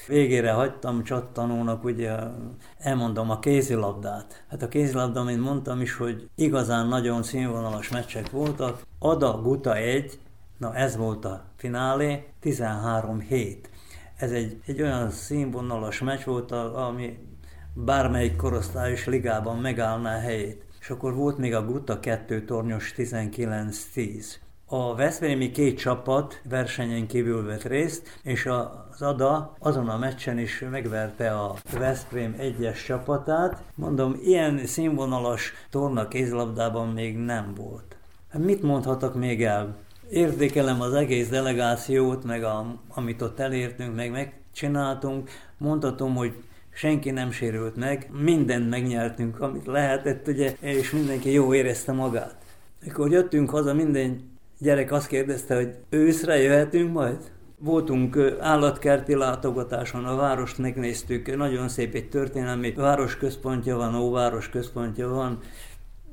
Végére 0.07 0.53
hagytam 0.53 1.03
csattanónak, 1.03 1.85
ugye 1.85 2.17
elmondom 2.79 3.31
a 3.31 3.39
kézilabdát. 3.39 4.45
Hát 4.49 4.63
a 4.63 4.69
kézilabda, 4.69 5.23
mint 5.23 5.41
mondtam 5.41 5.81
is, 5.81 5.97
hogy 5.97 6.29
igazán 6.35 6.89
nagyon 6.89 7.23
színvonalas 7.23 7.89
meccsek 7.89 8.31
voltak. 8.31 8.83
Ada 8.99 9.41
Guta 9.43 9.77
1, 9.77 10.19
na 10.59 10.75
ez 10.75 10.97
volt 10.97 11.25
a 11.25 11.45
finálé, 11.57 12.25
13 12.41 13.21
hét. 13.21 13.71
Ez 14.17 14.31
egy, 14.31 14.61
egy 14.67 14.83
olyan 14.83 15.11
színvonalas 15.11 16.01
meccs 16.01 16.25
volt, 16.25 16.53
ami 16.53 17.19
bármelyik 17.85 18.37
korosztályos 18.37 19.07
ligában 19.07 19.59
megállná 19.59 20.19
helyét. 20.19 20.65
És 20.81 20.91
akkor 20.91 21.15
volt 21.15 21.39
még 21.39 21.55
a 21.55 21.65
Guta 21.65 22.01
2 22.01 22.45
tornyos 22.45 22.95
19-10. 22.97 24.25
A 24.67 24.95
Veszprémi 24.95 25.51
két 25.51 25.79
csapat 25.79 26.41
versenyen 26.49 27.07
kívül 27.07 27.47
vett 27.47 27.63
részt, 27.63 28.21
és 28.23 28.47
az 28.47 29.03
ADA 29.03 29.57
azon 29.59 29.89
a 29.89 29.99
meccsen 29.99 30.39
is 30.39 30.65
megverte 30.71 31.31
a 31.31 31.55
Veszprém 31.79 32.35
egyes 32.39 32.85
csapatát. 32.85 33.63
Mondom, 33.75 34.17
ilyen 34.23 34.67
színvonalas 34.67 35.53
torna 35.71 36.09
kézlabdában 36.09 36.89
még 36.89 37.17
nem 37.17 37.55
volt. 37.55 37.97
Hát 38.29 38.43
mit 38.43 38.63
mondhatok 38.63 39.15
még 39.15 39.45
el? 39.45 39.77
értékelem 40.11 40.81
az 40.81 40.95
egész 40.95 41.29
delegációt, 41.29 42.25
meg 42.25 42.45
a, 42.45 42.75
amit 42.89 43.23
ott 43.23 43.39
elértünk, 43.39 43.95
meg 43.95 44.11
megcsináltunk. 44.11 45.31
Mondhatom, 45.59 46.15
hogy 46.15 46.35
senki 46.77 47.11
nem 47.11 47.31
sérült 47.31 47.77
meg, 47.77 48.11
mindent 48.23 48.71
megnyertünk, 48.71 49.41
amit 49.41 49.67
lehetett, 49.67 50.29
ugye, 50.29 50.57
és 50.61 50.91
mindenki 50.91 51.33
jó 51.33 51.55
érezte 51.55 51.93
magát. 51.93 52.37
Mikor 52.85 53.11
jöttünk 53.11 53.51
haza, 53.51 53.75
minden 53.75 54.39
gyerek 54.59 54.93
azt 54.93 55.07
kérdezte, 55.07 55.55
hogy 55.55 55.75
őszre 55.89 56.43
jöhetünk 56.43 56.93
majd? 56.93 57.17
Voltunk 57.59 58.19
állatkerti 58.41 59.15
látogatáson, 59.15 60.05
a 60.05 60.17
várost 60.17 60.59
megnéztük, 60.59 61.37
nagyon 61.37 61.69
szép 61.69 61.95
egy 61.95 62.09
történelmi 62.09 62.73
városközpontja 62.73 63.77
van, 63.77 63.95
óváros 63.95 64.49
központja 64.49 65.09
van, 65.09 65.39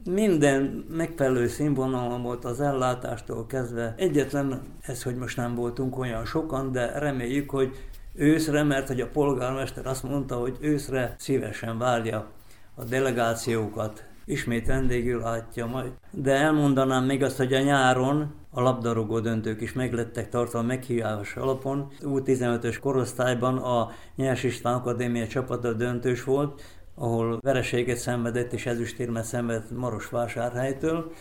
minden 0.10 0.86
megfelelő 0.90 1.48
színvonalon 1.48 2.22
volt 2.22 2.46
az 2.46 2.62
ellátástól 2.62 3.46
kezdve. 3.46 3.94
Egyetlen 3.98 4.62
ez, 4.82 5.04
hogy 5.04 5.16
most 5.16 5.38
nem 5.38 5.56
voltunk 5.56 5.98
olyan 5.98 6.26
sokan, 6.26 6.72
de 6.72 7.00
reméljük, 7.00 7.50
hogy 7.50 7.72
őszre, 8.14 8.64
mert 8.64 8.88
hogy 8.88 9.02
a 9.02 9.08
polgármester 9.08 9.86
azt 9.86 10.04
mondta, 10.04 10.36
hogy 10.36 10.58
őszre 10.62 11.16
szívesen 11.18 11.78
várja 11.78 12.28
a 12.76 12.84
delegációkat, 12.84 14.06
ismét 14.26 14.68
vendégül 14.68 15.20
látja 15.20 15.66
majd. 15.66 15.92
De 16.12 16.32
elmondanám 16.32 17.06
még 17.06 17.24
azt, 17.24 17.38
hogy 17.38 17.54
a 17.54 17.62
nyáron 17.62 18.34
a 18.50 18.62
labdarúgó 18.62 19.20
döntők 19.20 19.62
is 19.62 19.74
meglettek 19.74 20.30
tartva 20.30 20.62
meghívás 20.62 21.36
alapon. 21.36 21.92
U15-ös 22.02 22.78
korosztályban 22.82 23.58
a 23.58 23.92
Nyers 24.16 24.44
István 24.44 24.74
Akadémia 24.74 25.28
csapata 25.28 25.74
döntős 25.74 26.24
volt, 26.24 26.62
ahol 26.96 27.40
vereséget 27.42 27.98
szenvedett 27.98 28.54
és 28.54 28.66
ezüstérmet 28.66 29.24
szenvedett 29.24 29.72
Marosvásárhelytől, 29.72 31.12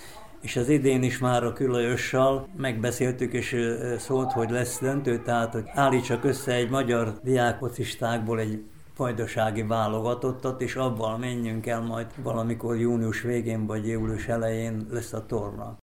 és 0.42 0.56
az 0.56 0.68
idén 0.68 1.02
is 1.02 1.18
már 1.18 1.44
a 1.44 1.52
Külajossal 1.52 2.48
megbeszéltük, 2.56 3.32
és 3.32 3.56
szólt, 3.98 4.32
hogy 4.32 4.50
lesz 4.50 4.80
döntő, 4.80 5.22
tehát 5.22 5.52
hogy 5.52 5.64
állítsak 5.66 6.24
össze 6.24 6.52
egy 6.52 6.70
magyar 6.70 7.20
diákfocistákból 7.22 8.40
egy 8.40 8.64
fajdasági 8.94 9.62
válogatottat, 9.62 10.60
és 10.60 10.74
abban 10.74 11.20
menjünk 11.20 11.66
el 11.66 11.80
majd 11.80 12.06
valamikor 12.22 12.76
június 12.76 13.20
végén 13.22 13.66
vagy 13.66 13.86
július 13.86 14.26
elején 14.28 14.86
lesz 14.90 15.12
a 15.12 15.26
torna. 15.26 15.76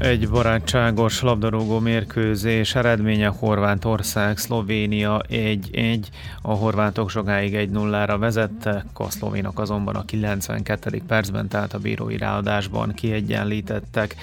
Egy 0.00 0.28
barátságos 0.28 1.20
labdarúgó 1.20 1.78
mérkőzés 1.78 2.74
eredménye 2.74 3.26
Horvátország, 3.26 4.38
Szlovénia 4.38 5.22
1-1. 5.28 5.98
A 6.42 6.52
horvátok 6.52 7.10
sokáig 7.10 7.70
1-0-ra 7.72 8.16
vezettek, 8.18 8.84
a 8.94 9.10
szlovénok 9.10 9.58
azonban 9.58 9.94
a 9.96 10.04
92. 10.04 11.02
percben, 11.06 11.48
tehát 11.48 11.74
a 11.74 11.78
bírói 11.78 12.16
ráadásban 12.16 12.92
kiegyenlítettek. 12.94 14.16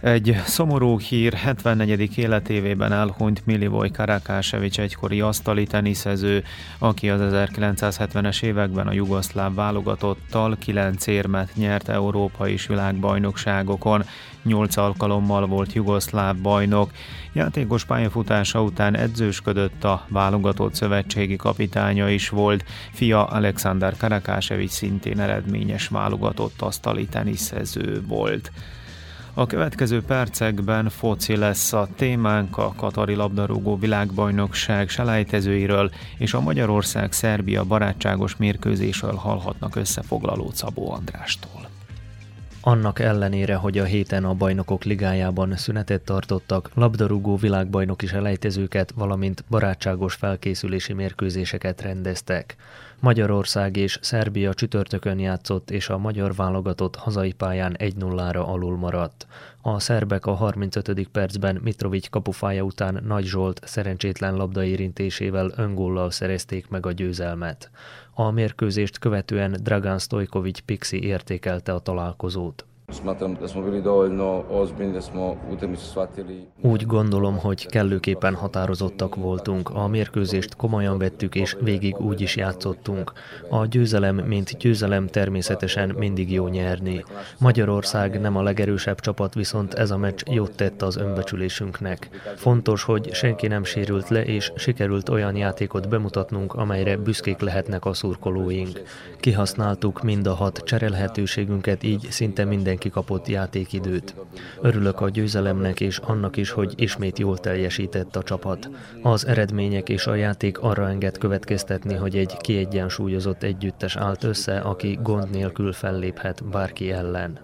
Egy 0.00 0.36
szomorú 0.44 0.98
hír 0.98 1.32
74. 1.32 2.18
életévében 2.18 2.92
elhunyt 2.92 3.46
Milivoj 3.46 3.90
Karakásevics 3.90 4.80
egykori 4.80 5.20
asztali 5.20 5.66
teniszező, 5.66 6.44
aki 6.78 7.10
az 7.10 7.20
1970-es 7.22 8.42
években 8.42 8.86
a 8.86 8.92
jugoszláv 8.92 9.54
válogatottal 9.54 10.56
9 10.58 11.06
érmet 11.06 11.50
nyert 11.54 11.88
Európa 11.88 12.48
és 12.48 12.66
világbajnokságokon. 12.66 14.04
8 14.42 14.76
alkalommal 14.76 15.46
volt 15.46 15.72
jugoszláv 15.72 16.36
bajnok. 16.36 16.90
Játékos 17.32 17.84
pályafutása 17.84 18.62
után 18.62 18.96
edzősködött 18.96 19.84
a 19.84 20.06
válogatott 20.08 20.74
szövetségi 20.74 21.36
kapitánya 21.36 22.08
is 22.08 22.28
volt. 22.28 22.64
Fia 22.92 23.24
Alexander 23.24 23.96
Karakásevics 23.96 24.70
szintén 24.70 25.20
eredményes 25.20 25.88
válogatott 25.88 26.60
asztali 26.60 27.06
teniszező 27.06 28.02
volt. 28.06 28.52
A 29.34 29.46
következő 29.46 30.02
percekben 30.02 30.88
foci 30.88 31.36
lesz 31.36 31.72
a 31.72 31.88
témánk 31.96 32.58
a 32.58 32.72
Katari 32.76 33.14
labdarúgó 33.14 33.76
világbajnokság 33.78 34.88
selejtezőiről 34.88 35.90
és 36.18 36.34
a 36.34 36.40
Magyarország-Szerbia 36.40 37.64
barátságos 37.64 38.36
mérkőzésről 38.36 39.14
hallhatnak 39.14 39.76
összefoglaló 39.76 40.50
Szabó 40.54 40.92
Andrástól. 40.92 41.61
Annak 42.64 42.98
ellenére, 42.98 43.54
hogy 43.54 43.78
a 43.78 43.84
héten 43.84 44.24
a 44.24 44.34
bajnokok 44.34 44.84
ligájában 44.84 45.56
szünetet 45.56 46.02
tartottak, 46.02 46.70
labdarúgó 46.74 47.36
világbajnoki 47.36 48.06
selejtezőket, 48.06 48.90
valamint 48.90 49.44
barátságos 49.48 50.14
felkészülési 50.14 50.92
mérkőzéseket 50.92 51.80
rendeztek. 51.80 52.56
Magyarország 53.00 53.76
és 53.76 53.98
Szerbia 54.00 54.54
csütörtökön 54.54 55.18
játszott, 55.18 55.70
és 55.70 55.88
a 55.88 55.98
magyar 55.98 56.34
válogatott 56.34 56.96
hazai 56.96 57.32
pályán 57.32 57.76
1-0-ra 57.78 58.46
alul 58.46 58.76
maradt. 58.76 59.26
A 59.62 59.80
szerbek 59.80 60.26
a 60.26 60.32
35. 60.32 61.08
percben 61.12 61.60
Mitrovic 61.62 62.08
kapufája 62.08 62.62
után 62.62 63.02
Nagy 63.06 63.24
Zsolt 63.24 63.60
szerencsétlen 63.64 64.34
labdaérintésével 64.34 65.52
öngollal 65.56 66.10
szerezték 66.10 66.68
meg 66.68 66.86
a 66.86 66.92
győzelmet. 66.92 67.70
A 68.14 68.30
mérkőzést 68.30 68.98
követően 68.98 69.56
Dragan 69.62 69.98
Stojkovic 69.98 70.58
Pixi 70.60 71.02
értékelte 71.02 71.74
a 71.74 71.78
találkozót. 71.78 72.66
Úgy 76.62 76.86
gondolom, 76.86 77.38
hogy 77.38 77.66
kellőképpen 77.66 78.34
határozottak 78.34 79.14
voltunk. 79.14 79.70
A 79.70 79.86
mérkőzést 79.88 80.56
komolyan 80.56 80.98
vettük, 80.98 81.34
és 81.34 81.56
végig 81.60 82.00
úgy 82.00 82.20
is 82.20 82.36
játszottunk. 82.36 83.12
A 83.50 83.66
győzelem, 83.66 84.16
mint 84.16 84.56
győzelem 84.58 85.06
természetesen 85.06 85.94
mindig 85.98 86.32
jó 86.32 86.48
nyerni. 86.48 87.04
Magyarország 87.38 88.20
nem 88.20 88.36
a 88.36 88.42
legerősebb 88.42 89.00
csapat, 89.00 89.34
viszont 89.34 89.74
ez 89.74 89.90
a 89.90 89.96
meccs 89.96 90.22
jót 90.30 90.56
tett 90.56 90.82
az 90.82 90.96
önbecsülésünknek. 90.96 92.08
Fontos, 92.36 92.82
hogy 92.82 93.14
senki 93.14 93.46
nem 93.46 93.64
sérült 93.64 94.08
le, 94.08 94.24
és 94.24 94.52
sikerült 94.56 95.08
olyan 95.08 95.36
játékot 95.36 95.88
bemutatnunk, 95.88 96.54
amelyre 96.54 96.96
büszkék 96.96 97.40
lehetnek 97.40 97.84
a 97.84 97.94
szurkolóink. 97.94 98.82
Kihasználtuk 99.20 100.02
mind 100.02 100.26
a 100.26 100.34
hat 100.34 100.58
cserélhetőségünket, 100.64 101.82
így 101.82 102.06
szinte 102.10 102.44
mindenki 102.44 102.81
mindenki 102.82 103.00
kapott 103.00 103.28
játékidőt. 103.28 104.14
Örülök 104.60 105.00
a 105.00 105.08
győzelemnek 105.08 105.80
és 105.80 105.98
annak 105.98 106.36
is, 106.36 106.50
hogy 106.50 106.74
ismét 106.76 107.18
jól 107.18 107.38
teljesített 107.38 108.16
a 108.16 108.22
csapat. 108.22 108.70
Az 109.02 109.26
eredmények 109.26 109.88
és 109.88 110.06
a 110.06 110.14
játék 110.14 110.58
arra 110.58 110.88
enged 110.88 111.18
következtetni, 111.18 111.94
hogy 111.94 112.16
egy 112.16 112.36
kiegyensúlyozott 112.36 113.42
együttes 113.42 113.96
állt 113.96 114.24
össze, 114.24 114.58
aki 114.58 114.98
gond 115.02 115.30
nélkül 115.30 115.72
felléphet 115.72 116.44
bárki 116.44 116.90
ellen. 116.90 117.38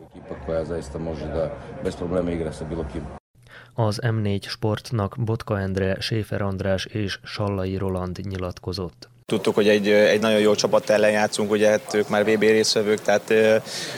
Az 3.75 4.01
M4 4.03 4.43
sportnak 4.43 5.17
Botka 5.19 5.61
Endre, 5.61 6.01
Séfer 6.01 6.43
András 6.43 6.85
és 6.85 7.19
Sallai 7.23 7.77
Roland 7.77 8.19
nyilatkozott. 8.23 9.09
Tudtuk, 9.33 9.55
hogy 9.55 9.69
egy, 9.69 9.89
egy 9.89 10.21
nagyon 10.21 10.41
jó 10.41 10.55
csapat 10.55 10.91
ellen 10.91 11.11
játszunk, 11.11 11.51
ugye 11.51 11.69
hát 11.69 11.95
ők 11.95 12.09
már 12.09 12.25
VB 12.25 12.41
részvevők, 12.41 13.03
tehát 13.03 13.35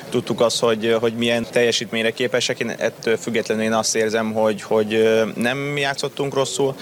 tudtuk 0.09 0.41
azt, 0.41 0.61
hogy, 0.61 0.97
hogy 1.01 1.13
milyen 1.13 1.47
teljesítményre 1.51 2.11
képesek. 2.11 2.61
Én 2.61 2.71
ettől 2.71 3.17
függetlenül 3.17 3.65
én 3.65 3.73
azt 3.73 3.97
érzem, 3.97 4.33
hogy, 4.33 4.63
hogy 4.63 5.21
nem 5.35 5.77
játszottunk 5.77 6.35
rosszul, 6.35 6.75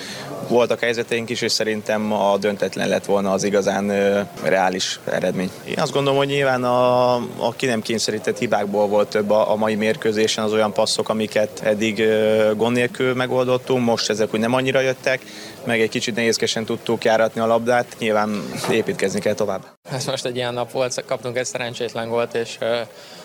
voltak 0.49 0.81
helyzeteink 0.81 1.31
is, 1.31 1.41
és 1.41 1.53
szerintem 1.53 2.13
a 2.13 2.37
döntetlen 2.39 2.89
lett 2.89 3.05
volna 3.05 3.33
az 3.33 3.45
igazán 3.45 3.91
e, 3.91 4.31
reális 4.43 5.01
eredmény. 5.05 5.51
Én 5.65 5.79
azt 5.79 5.93
gondolom, 5.93 6.19
hogy 6.19 6.29
nyilván 6.29 6.65
a, 6.65 7.15
a 7.17 7.53
ki 7.57 7.67
nem 7.67 7.83
kényszerített 7.83 8.39
hibákból 8.39 8.87
volt 8.87 9.09
több 9.09 9.31
a, 9.31 9.51
a 9.53 9.57
mai 9.57 9.75
mérkőzésen 9.75 10.45
az 10.45 10.53
olyan 10.53 10.73
passzok, 10.73 11.09
amiket 11.09 11.61
eddig 11.65 12.01
e, 12.01 12.53
gond 12.57 12.77
nélkül 12.77 13.15
megoldottunk, 13.15 13.85
most 13.85 14.11
ezek 14.11 14.35
úgy 14.35 14.41
nem 14.41 14.55
annyira 14.55 14.81
jöttek, 14.81 15.23
meg 15.65 15.81
egy 15.81 15.89
kicsit 15.89 16.15
nehézkesen 16.15 16.65
tudtuk 16.65 17.05
járatni 17.05 17.41
a 17.41 17.47
labdát, 17.47 17.97
nyilván 17.99 18.38
építkezni 18.71 19.21
kell 19.21 19.35
tovább. 19.35 19.65
Ez 19.91 20.07
most 20.07 20.25
egy 20.25 20.37
ilyen 20.37 20.55
nap 20.55 20.71
volt, 20.71 21.05
kaptunk 21.05 21.37
egy 21.37 21.47
szerencsétlen 21.47 22.09
gólt, 22.09 22.35
és 22.35 22.59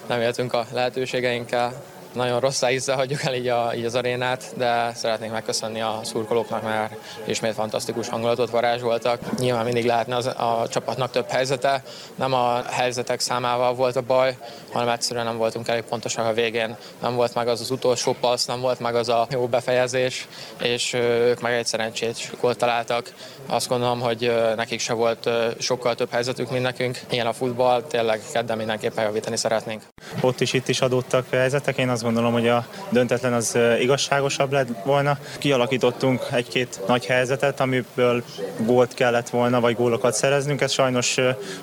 nem 0.08 0.21
éltünk 0.21 0.54
a 0.54 0.65
lehetőségeinkkel 0.71 1.84
nagyon 2.13 2.39
rossz 2.39 2.62
ízzel 2.71 2.95
hagyjuk 2.95 3.23
el 3.23 3.36
így, 3.36 3.47
a, 3.47 3.71
így 3.76 3.86
az 3.86 3.95
arénát, 3.95 4.54
de 4.58 4.91
szeretnék 4.93 5.32
megköszönni 5.32 5.82
a 5.82 5.99
szurkolóknak, 6.04 6.63
mert 6.63 6.93
ismét 7.26 7.54
fantasztikus 7.54 8.10
hangulatot 8.10 8.49
varázsoltak. 8.49 9.39
Nyilván 9.39 9.65
mindig 9.65 9.86
lehetne 9.86 10.15
az, 10.15 10.26
a 10.26 10.65
csapatnak 10.69 11.12
több 11.12 11.30
helyzete, 11.30 11.84
nem 12.15 12.34
a 12.34 12.62
helyzetek 12.69 13.19
számával 13.19 13.73
volt 13.73 13.95
a 13.95 14.02
baj, 14.02 14.38
hanem 14.71 14.89
egyszerűen 14.89 15.26
nem 15.26 15.38
voltunk 15.38 15.67
elég 15.67 15.84
pontosak 15.84 16.26
a 16.26 16.34
végén. 16.34 16.76
Nem 17.02 17.15
volt 17.15 17.34
meg 17.34 17.47
az 17.47 17.62
az 17.62 17.71
utolsó 17.71 18.15
passz, 18.19 18.45
nem 18.45 18.62
volt 18.62 18.80
meg 18.80 18.95
az 18.95 19.10
a 19.10 19.28
jó 19.30 19.47
befejezés, 19.47 20.28
és 20.62 20.93
ők 20.93 21.41
meg 21.41 21.54
egy 21.54 21.65
szerencsét 21.65 22.32
gólt 22.41 22.58
találtak. 22.58 23.13
Azt 23.47 23.67
gondolom, 23.67 23.99
hogy 23.99 24.34
nekik 24.56 24.80
se 24.80 24.93
volt 24.93 25.30
sokkal 25.60 25.95
több 25.95 26.10
helyzetük, 26.12 26.52
mint 26.52 26.63
nekünk. 26.63 26.99
Ilyen 27.10 27.28
a 27.28 27.34
futball, 27.34 27.82
tényleg 27.82 28.21
kedden 28.34 28.58
mindenképpen 28.58 29.04
javítani 29.04 29.38
szeretnénk. 29.38 29.82
Ott 30.21 30.41
is 30.41 30.54
itt 30.54 30.67
is 30.67 30.82
adottak 30.82 31.26
helyzetek, 31.30 31.78
én 31.78 31.89
azt 31.89 32.02
gondolom, 32.03 32.33
hogy 32.33 32.47
a 32.47 32.65
döntetlen 32.89 33.33
az 33.33 33.57
igazságosabb 33.79 34.51
lett 34.51 34.67
volna. 34.83 35.17
Kialakítottunk 35.37 36.21
egy-két 36.31 36.79
nagy 36.87 37.05
helyzetet, 37.05 37.59
amiből 37.59 38.23
gólt 38.57 38.93
kellett 38.93 39.29
volna, 39.29 39.59
vagy 39.59 39.75
gólokat 39.75 40.13
szereznünk, 40.13 40.61
ez 40.61 40.71
sajnos 40.71 41.17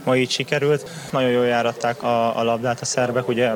ma 0.05 0.17
így 0.17 0.31
sikerült. 0.31 0.91
Nagyon 1.13 1.31
jól 1.31 1.47
járatták 1.47 2.03
a, 2.03 2.39
a 2.39 2.43
labdát 2.43 2.81
a 2.81 2.85
szerbek, 2.85 3.29
ugye 3.29 3.51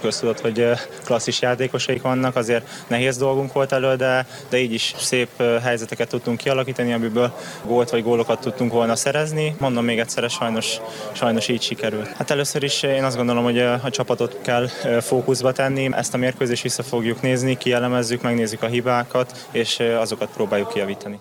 köztudott, 0.00 0.40
hogy 0.40 0.68
klasszis 1.04 1.40
játékosaik 1.40 2.02
vannak, 2.02 2.36
azért 2.36 2.68
nehéz 2.86 3.16
dolgunk 3.16 3.52
volt 3.52 3.72
elő, 3.72 3.96
de, 3.96 4.26
de 4.48 4.58
így 4.58 4.72
is 4.72 4.94
szép 4.96 5.28
helyzeteket 5.62 6.08
tudtunk 6.08 6.38
kialakítani, 6.38 6.92
amiből 6.92 7.34
gólt 7.64 7.90
vagy 7.90 8.02
gólokat 8.02 8.40
tudtunk 8.40 8.72
volna 8.72 8.96
szerezni. 8.96 9.54
Mondom 9.58 9.84
még 9.84 9.98
egyszer, 9.98 10.30
sajnos, 10.30 10.76
sajnos 11.12 11.48
így 11.48 11.62
sikerült. 11.62 12.06
Hát 12.16 12.30
először 12.30 12.62
is 12.62 12.82
én 12.82 13.04
azt 13.04 13.16
gondolom, 13.16 13.44
hogy 13.44 13.58
a 13.58 13.90
csapatot 13.90 14.38
kell 14.42 14.66
fókuszba 15.00 15.52
tenni, 15.52 15.88
ezt 15.92 16.14
a 16.14 16.16
mérkőzést 16.16 16.62
vissza 16.62 16.82
fogjuk 16.82 17.22
nézni, 17.22 17.56
kielemezzük, 17.56 18.22
megnézzük 18.22 18.62
a 18.62 18.66
hibákat, 18.66 19.48
és 19.50 19.78
azokat 19.78 20.28
próbáljuk 20.34 20.72
kijavítani. 20.72 21.20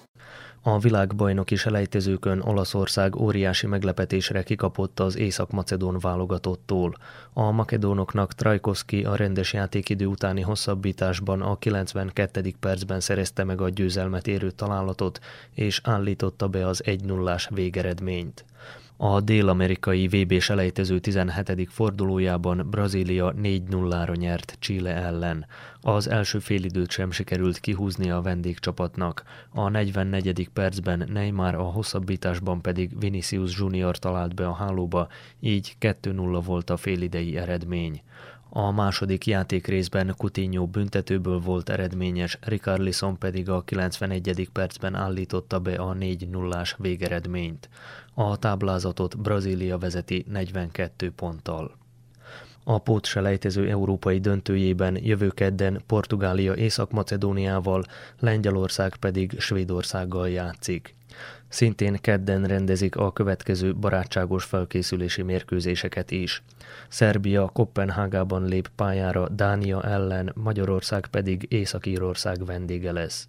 A 0.62 0.80
világbajnoki 0.80 1.56
selejtezőkön 1.56 2.42
Olaszország 2.42 3.16
óriási 3.16 3.68
meglepetésre 3.68 4.44
kikapott 4.44 5.00
az 5.00 5.18
Észak-Macedón 5.18 5.98
válogatottól. 6.00 6.96
A 7.34 7.52
makedónoknak 7.52 8.34
Trajkoszki 8.34 9.04
a 9.04 9.16
rendes 9.16 9.54
játékidő 9.54 10.06
utáni 10.06 10.42
hosszabbításban 10.42 11.42
a 11.42 11.58
92. 11.58 12.54
percben 12.60 13.00
szerezte 13.00 13.44
meg 13.44 13.62
a 13.62 13.70
győzelmet 13.70 14.28
érő 14.28 14.52
találatot, 14.52 15.20
és 15.54 15.82
állította 15.84 16.48
be 16.48 16.68
az 16.68 16.84
1-0-ás 16.86 17.50
végeredményt. 17.50 18.46
A 19.02 19.22
dél-amerikai 19.22 20.08
VB 20.08 20.40
selejtező 20.40 21.00
17. 21.00 21.68
fordulójában 21.70 22.68
Brazília 22.70 23.34
4-0-ra 23.42 24.18
nyert 24.18 24.56
Chile 24.60 24.94
ellen. 24.94 25.46
Az 25.82 26.10
első 26.10 26.40
félidőt 26.40 26.90
sem 26.90 27.12
sikerült 27.12 27.60
kihúzni 27.60 28.10
a 28.10 28.22
vendégcsapatnak. 28.22 29.24
A 29.50 29.70
44. 29.70 30.50
percben 30.54 31.10
Neymar 31.12 31.56
a 31.56 31.64
hosszabbításban 31.64 32.62
pedig 32.62 33.00
Vinicius 33.00 33.58
Junior 33.58 33.98
talált 33.98 34.36
be 34.36 34.48
a 34.48 34.54
hálóba, 34.54 35.08
így 35.40 35.76
2-0 35.80 36.42
volt 36.46 36.70
a 36.70 36.78
félidei 36.78 37.38
eredmény. 37.38 38.02
A 38.52 38.72
második 38.72 39.26
játék 39.26 39.68
részben 39.68 40.14
Coutinho 40.18 40.66
büntetőből 40.66 41.40
volt 41.40 41.70
eredményes, 41.70 42.38
Ricarlison 42.42 43.18
pedig 43.18 43.50
a 43.50 43.62
91. 43.62 44.50
percben 44.54 44.96
állította 44.96 45.60
be 45.60 45.76
a 45.76 45.94
4-0-ás 45.94 46.76
végeredményt. 46.78 47.70
A 48.22 48.38
táblázatot 48.38 49.18
Brazília 49.22 49.78
vezeti 49.78 50.26
42 50.30 51.12
ponttal. 51.12 51.72
A 52.64 52.78
pótselejtező 52.78 53.70
európai 53.70 54.20
döntőjében 54.20 54.98
jövő 55.04 55.28
kedden 55.28 55.82
Portugália 55.86 56.56
Észak-Macedóniával, 56.56 57.84
Lengyelország 58.20 58.96
pedig 58.96 59.40
Svédországgal 59.40 60.30
játszik. 60.30 60.96
Szintén 61.48 61.98
kedden 62.02 62.44
rendezik 62.44 62.96
a 62.96 63.12
következő 63.12 63.76
barátságos 63.76 64.44
felkészülési 64.44 65.22
mérkőzéseket 65.22 66.12
is. 66.12 66.44
Szerbia 66.90 67.50
Kopenhágában 67.54 68.46
lép 68.46 68.70
pályára 68.76 69.30
Dánia 69.30 69.82
ellen, 69.82 70.32
Magyarország 70.36 71.08
pedig 71.08 71.46
Észak-Írország 71.50 72.46
vendége 72.46 72.92
lesz. 72.92 73.28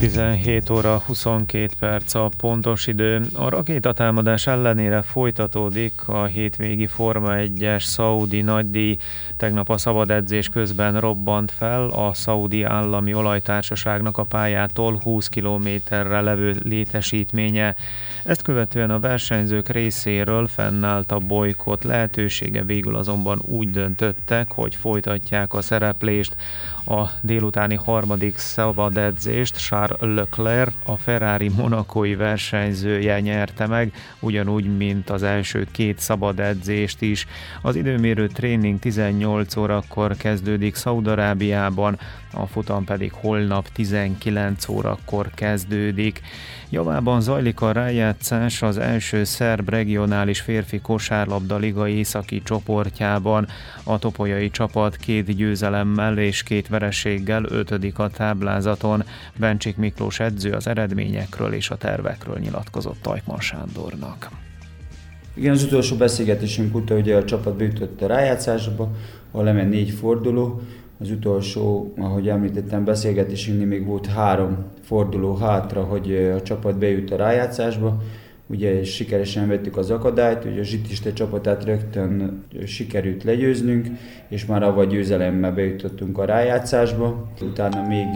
17 0.00 0.70
óra 0.70 1.02
22 1.06 1.68
perc 1.78 2.14
a 2.14 2.30
pontos 2.36 2.86
idő. 2.86 3.26
A 3.34 3.48
rakétatámadás 3.48 4.46
ellenére 4.46 5.02
folytatódik 5.02 6.08
a 6.08 6.24
hétvégi 6.24 6.86
Forma 6.86 7.28
1-es 7.32 7.80
Saudi 7.80 8.40
nagydíj. 8.40 8.96
Tegnap 9.36 9.68
a 9.68 9.78
szabad 9.78 10.10
edzés 10.10 10.48
közben 10.48 11.00
robbant 11.00 11.50
fel 11.50 11.88
a 11.88 12.14
Saudi 12.14 12.62
állami 12.62 13.14
olajtársaságnak 13.14 14.18
a 14.18 14.24
pályától 14.24 14.98
20 15.02 15.28
kilométerre 15.28 16.20
levő 16.20 16.56
létesítménye. 16.64 17.74
Ezt 18.24 18.42
követően 18.42 18.90
a 18.90 19.00
versenyzők 19.00 19.68
részéről 19.68 20.46
fennállt 20.46 21.12
a 21.12 21.18
bolykot 21.18 21.84
lehetősége, 21.84 22.62
végül 22.62 22.96
azonban 22.96 23.38
úgy 23.42 23.70
döntöttek, 23.70 24.52
hogy 24.52 24.74
folytatják 24.74 25.54
a 25.54 25.62
szereplést. 25.62 26.36
A 26.90 27.10
délutáni 27.20 27.74
harmadik 27.74 28.38
szabad 28.38 28.96
edzést 28.96 29.56
Charles 29.56 30.16
Leclerc, 30.16 30.72
a 30.84 30.96
Ferrari 30.96 31.48
monakói 31.48 32.14
versenyzője 32.14 33.20
nyerte 33.20 33.66
meg, 33.66 33.92
ugyanúgy, 34.20 34.76
mint 34.76 35.10
az 35.10 35.22
első 35.22 35.66
két 35.70 35.98
szabad 35.98 36.40
edzést 36.40 37.02
is. 37.02 37.26
Az 37.62 37.76
időmérő 37.76 38.26
tréning 38.26 38.78
18 38.78 39.56
órakor 39.56 40.16
kezdődik 40.16 40.74
Szaudarábiában, 40.74 41.98
a 42.32 42.46
futam 42.46 42.84
pedig 42.84 43.12
holnap 43.12 43.68
19 43.68 44.68
órakor 44.68 45.30
kezdődik. 45.34 46.20
Javában 46.70 47.20
zajlik 47.20 47.60
a 47.60 47.72
rájátszás 47.72 48.62
az 48.62 48.78
első 48.78 49.24
szerb 49.24 49.68
regionális 49.68 50.40
férfi 50.40 50.80
kosárlabda 50.80 51.56
liga 51.56 51.88
északi 51.88 52.42
csoportjában. 52.42 53.46
A 53.84 53.98
topolyai 53.98 54.50
csapat 54.50 54.96
két 54.96 55.36
győzelemmel 55.36 56.18
és 56.18 56.42
két 56.42 56.68
vereséggel 56.80 57.44
ötödik 57.44 57.98
a 57.98 58.08
táblázaton. 58.08 59.04
Bencsik 59.36 59.76
Miklós 59.76 60.20
edző 60.20 60.52
az 60.52 60.66
eredményekről 60.66 61.52
és 61.52 61.70
a 61.70 61.76
tervekről 61.76 62.38
nyilatkozott 62.38 63.02
Tajkman 63.02 63.40
Sándornak. 63.40 64.28
Igen, 65.34 65.52
az 65.52 65.62
utolsó 65.62 65.96
beszélgetésünk 65.96 66.74
után 66.74 66.98
ugye 66.98 67.16
a 67.16 67.24
csapat 67.24 67.56
beütött 67.56 68.02
a 68.02 68.06
rájátszásba, 68.06 68.90
ahol 69.30 69.44
lement 69.44 69.70
négy 69.70 69.90
forduló, 69.90 70.60
az 71.00 71.10
utolsó, 71.10 71.94
ahogy 71.98 72.28
említettem, 72.28 72.84
beszélgetésünknél 72.84 73.66
még 73.66 73.86
volt 73.86 74.06
három 74.06 74.64
forduló 74.82 75.34
hátra, 75.34 75.82
hogy 75.82 76.14
a 76.36 76.42
csapat 76.42 76.78
bejut 76.78 77.10
a 77.10 77.16
rájátszásba. 77.16 78.02
Ugye 78.50 78.84
sikeresen 78.84 79.48
vettük 79.48 79.76
az 79.76 79.90
akadályt, 79.90 80.44
ugye 80.44 80.60
a 80.60 80.64
Zsitiste 80.64 81.12
csapatát 81.12 81.64
rögtön 81.64 82.42
sikerült 82.66 83.24
legyőznünk, 83.24 83.86
és 84.28 84.46
már 84.46 84.62
avval 84.62 84.86
győzelemmel 84.86 85.52
bejutottunk 85.52 86.18
a 86.18 86.24
rájátszásba. 86.24 87.28
Utána 87.42 87.86
még 87.86 88.06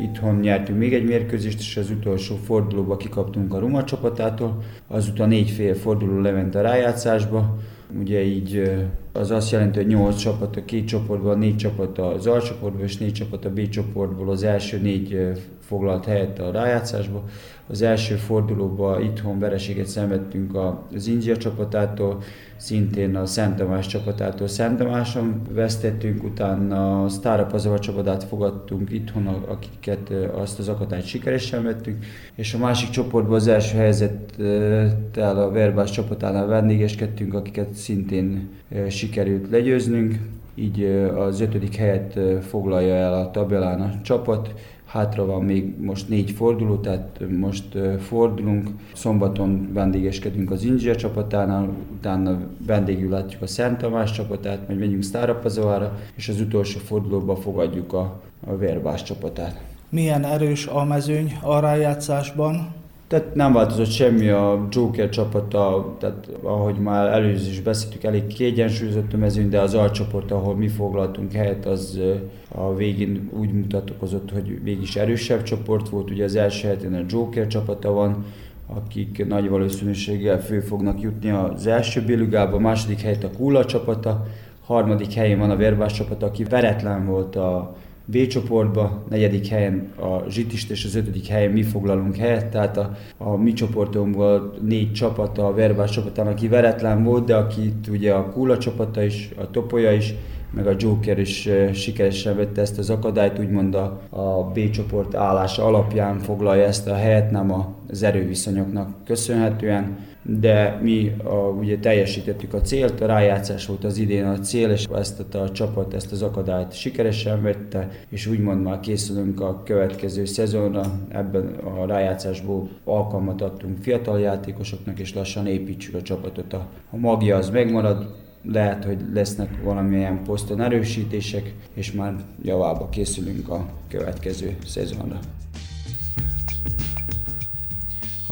itthon 0.00 0.34
nyertünk 0.34 0.78
még 0.78 0.94
egy 0.94 1.04
mérkőzést, 1.04 1.58
és 1.58 1.76
az 1.76 1.90
utolsó 1.90 2.36
fordulóba 2.44 2.96
kikaptunk 2.96 3.54
a 3.54 3.58
Ruma 3.58 3.84
csapatától. 3.84 4.62
Azután 4.86 5.28
négy 5.28 5.50
fél 5.50 5.74
forduló 5.74 6.20
lement 6.20 6.54
a 6.54 6.60
rájátszásba, 6.60 7.58
Ugye 8.00 8.22
így 8.22 8.72
az 9.12 9.30
azt 9.30 9.50
jelenti, 9.50 9.78
hogy 9.78 9.86
8 9.86 10.16
csapat 10.16 10.56
a 10.56 10.64
két 10.64 10.86
csoportban, 10.86 11.38
4 11.38 11.56
csapat 11.56 11.98
az 11.98 12.26
A 12.26 12.42
csoportból 12.42 12.84
és 12.84 12.96
4 12.96 13.12
csapat 13.12 13.44
a 13.44 13.50
B 13.50 13.68
csoportból 13.68 14.30
az 14.30 14.42
első 14.42 14.78
négy 14.78 15.32
foglalt 15.60 16.04
helyet 16.04 16.38
a 16.38 16.50
rájátszásba. 16.50 17.24
Az 17.66 17.82
első 17.82 18.14
fordulóban 18.14 19.02
itthon 19.02 19.38
vereséget 19.38 19.86
szenvedtünk 19.86 20.56
az 20.94 21.06
India 21.06 21.36
csapatától, 21.36 22.22
szintén 22.56 23.16
a 23.16 23.26
Szent 23.26 23.56
Tamás 23.56 23.86
csapatától. 23.86 24.48
Szent 24.48 24.78
Tamáson 24.78 25.42
vesztettünk, 25.50 26.24
utána 26.24 27.04
a 27.04 27.08
Sztára 27.08 27.44
Pazava 27.46 27.78
csapatát 27.78 28.24
fogadtunk 28.24 28.90
itthon, 28.90 29.26
akiket 29.26 30.10
azt 30.34 30.58
az 30.58 30.68
akadályt 30.68 31.06
sikeresen 31.06 31.62
vettünk, 31.62 32.04
és 32.34 32.54
a 32.54 32.58
másik 32.58 32.90
csoportban 32.90 33.34
az 33.34 33.46
első 33.46 33.76
helyzettel 33.76 35.38
a 35.42 35.50
Verbás 35.50 35.90
csapatánál 35.90 36.46
vendégeskedtünk, 36.46 37.34
akiket 37.34 37.72
szintén 37.72 38.48
sikerült 38.88 39.50
legyőznünk, 39.50 40.18
így 40.54 40.84
az 41.16 41.40
ötödik 41.40 41.74
helyet 41.74 42.18
foglalja 42.42 42.94
el 42.94 43.14
a 43.14 43.30
tabelán 43.30 43.80
a 43.80 44.00
csapat, 44.02 44.54
Hátra 44.92 45.26
van 45.26 45.42
még 45.44 45.80
most 45.80 46.08
négy 46.08 46.30
forduló, 46.30 46.76
tehát 46.76 47.20
most 47.38 47.78
fordulunk. 48.00 48.68
Szombaton 48.94 49.70
vendégeskedünk 49.72 50.50
az 50.50 50.64
India 50.64 50.96
csapatánál, 50.96 51.68
utána 51.96 52.38
vendégül 52.66 53.10
látjuk 53.10 53.42
a 53.42 53.46
Szent 53.46 53.78
Tamás 53.78 54.10
csapatát, 54.10 54.66
majd 54.66 54.78
megyünk 54.78 55.02
Sztárapazovára, 55.02 55.98
és 56.14 56.28
az 56.28 56.40
utolsó 56.40 56.78
fordulóban 56.78 57.36
fogadjuk 57.36 57.92
a, 57.92 58.20
a 58.46 58.56
Vérbás 58.56 59.02
csapatát. 59.02 59.64
Milyen 59.88 60.24
erős 60.24 60.66
a 60.66 60.84
mezőny 60.84 61.32
a 61.42 61.60
rájátszásban? 61.60 62.74
Tehát 63.12 63.34
nem 63.34 63.52
változott 63.52 63.90
semmi 63.90 64.28
a 64.28 64.66
Joker 64.70 65.08
csapata, 65.08 65.94
tehát 65.98 66.28
ahogy 66.42 66.76
már 66.76 67.12
előző 67.12 67.50
is 67.50 67.60
beszéltük, 67.60 68.04
elég 68.04 68.26
kiegyensúlyozott 68.26 69.12
a 69.12 69.16
mezőny, 69.16 69.48
de 69.48 69.60
az 69.60 69.74
alcsoport, 69.74 70.30
ahol 70.30 70.56
mi 70.56 70.68
foglaltunk 70.68 71.32
helyet, 71.32 71.66
az 71.66 72.00
a 72.48 72.74
végén 72.74 73.30
úgy 73.38 73.52
mutatkozott, 73.52 74.30
hogy 74.30 74.62
végig 74.62 74.96
erősebb 74.96 75.42
csoport 75.42 75.88
volt. 75.88 76.10
Ugye 76.10 76.24
az 76.24 76.36
első 76.36 76.66
helyeten 76.66 76.94
a 76.94 77.04
Joker 77.08 77.46
csapata 77.46 77.92
van, 77.92 78.24
akik 78.66 79.26
nagy 79.26 79.48
valószínűséggel 79.48 80.40
fő 80.40 80.60
fognak 80.60 81.00
jutni 81.00 81.30
az 81.30 81.66
első 81.66 82.04
bélugába, 82.04 82.56
a 82.56 82.60
második 82.60 83.00
helyet 83.00 83.24
a 83.24 83.30
Kula 83.30 83.64
csapata, 83.64 84.26
harmadik 84.64 85.12
helyén 85.12 85.38
van 85.38 85.50
a 85.50 85.56
Verbás 85.56 85.92
csapata, 85.92 86.26
aki 86.26 86.44
veretlen 86.44 87.06
volt 87.06 87.36
a 87.36 87.76
B 88.04 88.26
csoportba, 88.26 89.04
negyedik 89.08 89.46
helyen 89.46 89.92
a 89.96 90.30
Zsitist 90.30 90.70
és 90.70 90.84
az 90.84 90.94
ötödik 90.94 91.26
helyen 91.26 91.50
mi 91.50 91.62
foglalunk 91.62 92.16
helyet, 92.16 92.46
tehát 92.46 92.76
a, 92.76 92.96
a 93.16 93.36
mi 93.36 93.52
csoportunkból 93.52 94.54
négy 94.62 94.92
csapat, 94.92 95.38
a 95.38 95.54
Verbás 95.54 95.90
csapatának, 95.90 96.32
aki 96.32 96.48
veretlen 96.48 97.04
volt, 97.04 97.24
de 97.24 97.36
akit 97.36 97.88
ugye 97.90 98.12
a 98.12 98.30
Kula 98.30 98.58
csapata 98.58 99.02
is, 99.02 99.30
a 99.36 99.50
Topolya 99.50 99.92
is, 99.92 100.14
meg 100.50 100.66
a 100.66 100.74
Joker 100.78 101.18
is 101.18 101.48
sikeresen 101.72 102.36
vette 102.36 102.60
ezt 102.60 102.78
az 102.78 102.90
akadályt, 102.90 103.38
úgymond 103.38 103.74
a, 103.74 104.00
a 104.10 104.50
B 104.54 104.70
csoport 104.70 105.14
állása 105.14 105.64
alapján 105.64 106.18
foglalja 106.18 106.64
ezt 106.64 106.88
a 106.88 106.94
helyet, 106.94 107.30
nem 107.30 107.52
az 107.88 108.02
erőviszonyoknak 108.02 108.88
köszönhetően. 109.04 109.96
De 110.22 110.78
mi 110.82 111.14
a, 111.24 111.34
ugye 111.34 111.78
teljesítettük 111.78 112.54
a 112.54 112.60
célt, 112.60 113.00
a 113.00 113.06
rájátszás 113.06 113.66
volt 113.66 113.84
az 113.84 113.98
idén 113.98 114.24
a 114.24 114.38
cél, 114.38 114.70
és 114.70 114.86
ezt 114.94 115.34
a, 115.34 115.50
csapat 115.50 115.94
ezt 115.94 116.12
az 116.12 116.22
akadályt 116.22 116.72
sikeresen 116.72 117.42
vette, 117.42 117.90
és 118.08 118.26
úgymond 118.26 118.62
már 118.62 118.80
készülünk 118.80 119.40
a 119.40 119.62
következő 119.64 120.24
szezonra, 120.24 120.82
ebben 121.08 121.54
a 121.78 121.86
rájátszásból 121.86 122.68
alkalmat 122.84 123.42
adtunk 123.42 123.78
fiatal 123.82 124.20
játékosoknak, 124.20 124.98
és 124.98 125.14
lassan 125.14 125.46
építsük 125.46 125.94
a 125.94 126.02
csapatot. 126.02 126.52
A, 126.52 126.66
a 126.90 126.96
magja 126.96 127.36
az 127.36 127.50
megmarad, 127.50 128.20
lehet, 128.44 128.84
hogy 128.84 128.98
lesznek 129.12 129.62
valamilyen 129.62 130.22
poszton 130.24 130.60
erősítések, 130.60 131.54
és 131.74 131.92
már 131.92 132.14
javába 132.42 132.88
készülünk 132.88 133.48
a 133.48 133.68
következő 133.88 134.56
szezonra. 134.66 135.18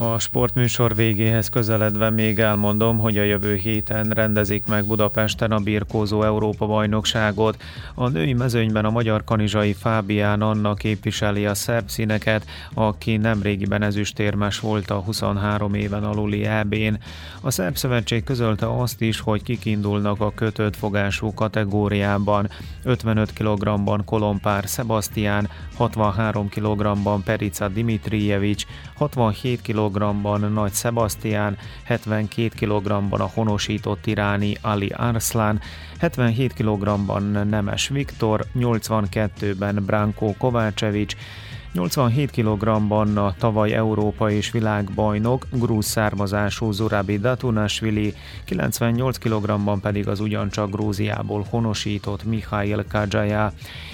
A 0.01 0.19
sportműsor 0.19 0.95
végéhez 0.95 1.49
közeledve 1.49 2.09
még 2.09 2.39
elmondom, 2.39 2.99
hogy 2.99 3.17
a 3.17 3.23
jövő 3.23 3.55
héten 3.55 4.09
rendezik 4.09 4.65
meg 4.65 4.85
Budapesten 4.85 5.51
a 5.51 5.59
birkózó 5.59 6.23
Európa 6.23 6.65
bajnokságot. 6.65 7.61
A 7.95 8.07
női 8.07 8.33
mezőnyben 8.33 8.85
a 8.85 8.89
magyar 8.89 9.23
kanizsai 9.23 9.73
Fábián 9.73 10.41
Anna 10.41 10.73
képviseli 10.73 11.45
a 11.45 11.53
szerb 11.53 11.89
színeket, 11.89 12.45
aki 12.73 13.17
nemrégiben 13.17 13.81
ezüstérmes 13.81 14.59
volt 14.59 14.89
a 14.89 14.99
23 14.99 15.73
éven 15.73 16.03
aluli 16.03 16.45
EB-n. 16.45 16.99
A 17.41 17.51
szerb 17.51 17.75
szövetség 17.75 18.23
közölte 18.23 18.79
azt 18.79 19.01
is, 19.01 19.19
hogy 19.19 19.43
kikindulnak 19.43 20.21
a 20.21 20.31
kötött 20.35 20.75
fogású 20.75 21.33
kategóriában. 21.33 22.49
55 22.83 23.33
kg-ban 23.33 24.03
Kolompár 24.05 24.63
Sebastián, 24.63 25.49
63 25.75 26.49
kg-ban 26.49 27.23
Perica 27.23 27.67
Dimitrijevics, 27.67 28.65
67 28.95 29.61
kg-ban 29.91 30.51
Nagy 30.51 30.73
Sebastián, 30.73 31.57
72 31.83 32.49
kg-ban 32.65 33.19
a 33.19 33.29
honosított 33.33 34.05
iráni 34.05 34.57
Ali 34.61 34.87
Arslan, 34.87 35.61
77 35.99 36.53
kg-ban 36.53 37.47
Nemes 37.49 37.87
Viktor, 37.87 38.45
82-ben 38.55 39.83
Branko 39.85 40.33
Kovácsevics, 40.37 41.15
87 41.73 42.31
kg-ban 42.31 43.17
a 43.17 43.33
tavaly 43.37 43.73
Európa 43.73 44.31
és 44.31 44.51
világbajnok, 44.51 45.47
grúz 45.51 45.85
származású 45.85 46.71
Zurabi 46.71 47.17
Datunashvili, 47.17 48.13
98 48.45 49.17
kg-ban 49.17 49.79
pedig 49.79 50.07
az 50.07 50.19
ugyancsak 50.19 50.69
Grúziából 50.69 51.45
honosított 51.49 52.23
Mikhail 52.23 52.85
Kadzsaja. 52.89 53.51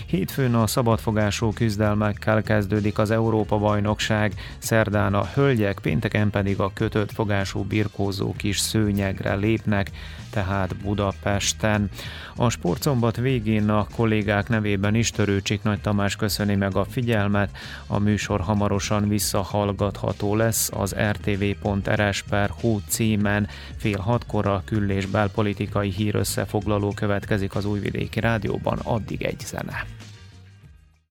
Hétfőn 0.07 0.55
a 0.55 0.67
szabadfogású 0.67 1.53
küzdelmekkel 1.53 2.43
kezdődik 2.43 2.97
az 2.97 3.11
Európa-bajnokság, 3.11 4.33
szerdán 4.57 5.13
a 5.13 5.25
hölgyek, 5.25 5.79
pénteken 5.79 6.29
pedig 6.29 6.59
a 6.59 6.71
kötött 6.73 7.11
fogású 7.11 7.63
birkózók 7.63 8.43
is 8.43 8.59
szőnyegre 8.59 9.35
lépnek, 9.35 9.91
tehát 10.29 10.75
Budapesten. 10.75 11.89
A 12.35 12.49
sportszombat 12.49 13.15
végén 13.15 13.69
a 13.69 13.87
kollégák 13.95 14.49
nevében 14.49 14.95
is 14.95 15.11
Törőcsik 15.11 15.63
Nagy 15.63 15.81
Tamás 15.81 16.15
köszöni 16.15 16.55
meg 16.55 16.75
a 16.75 16.85
figyelmet, 16.85 17.57
a 17.87 17.99
műsor 17.99 18.41
hamarosan 18.41 19.07
visszahallgatható 19.07 20.35
lesz 20.35 20.71
az 20.73 20.95
rtv.rs.hu 21.11 22.79
címen. 22.87 23.47
Fél 23.77 23.99
hatkor 23.99 24.47
a 24.47 24.61
kül- 24.65 24.91
és 24.91 25.05
belpolitikai 25.05 25.89
hír 25.89 26.15
összefoglaló 26.15 26.91
következik 26.95 27.55
az 27.55 27.65
Újvidéki 27.65 28.19
Rádióban, 28.19 28.79
addig 28.83 29.23
egy 29.23 29.39
zene. 29.39 29.85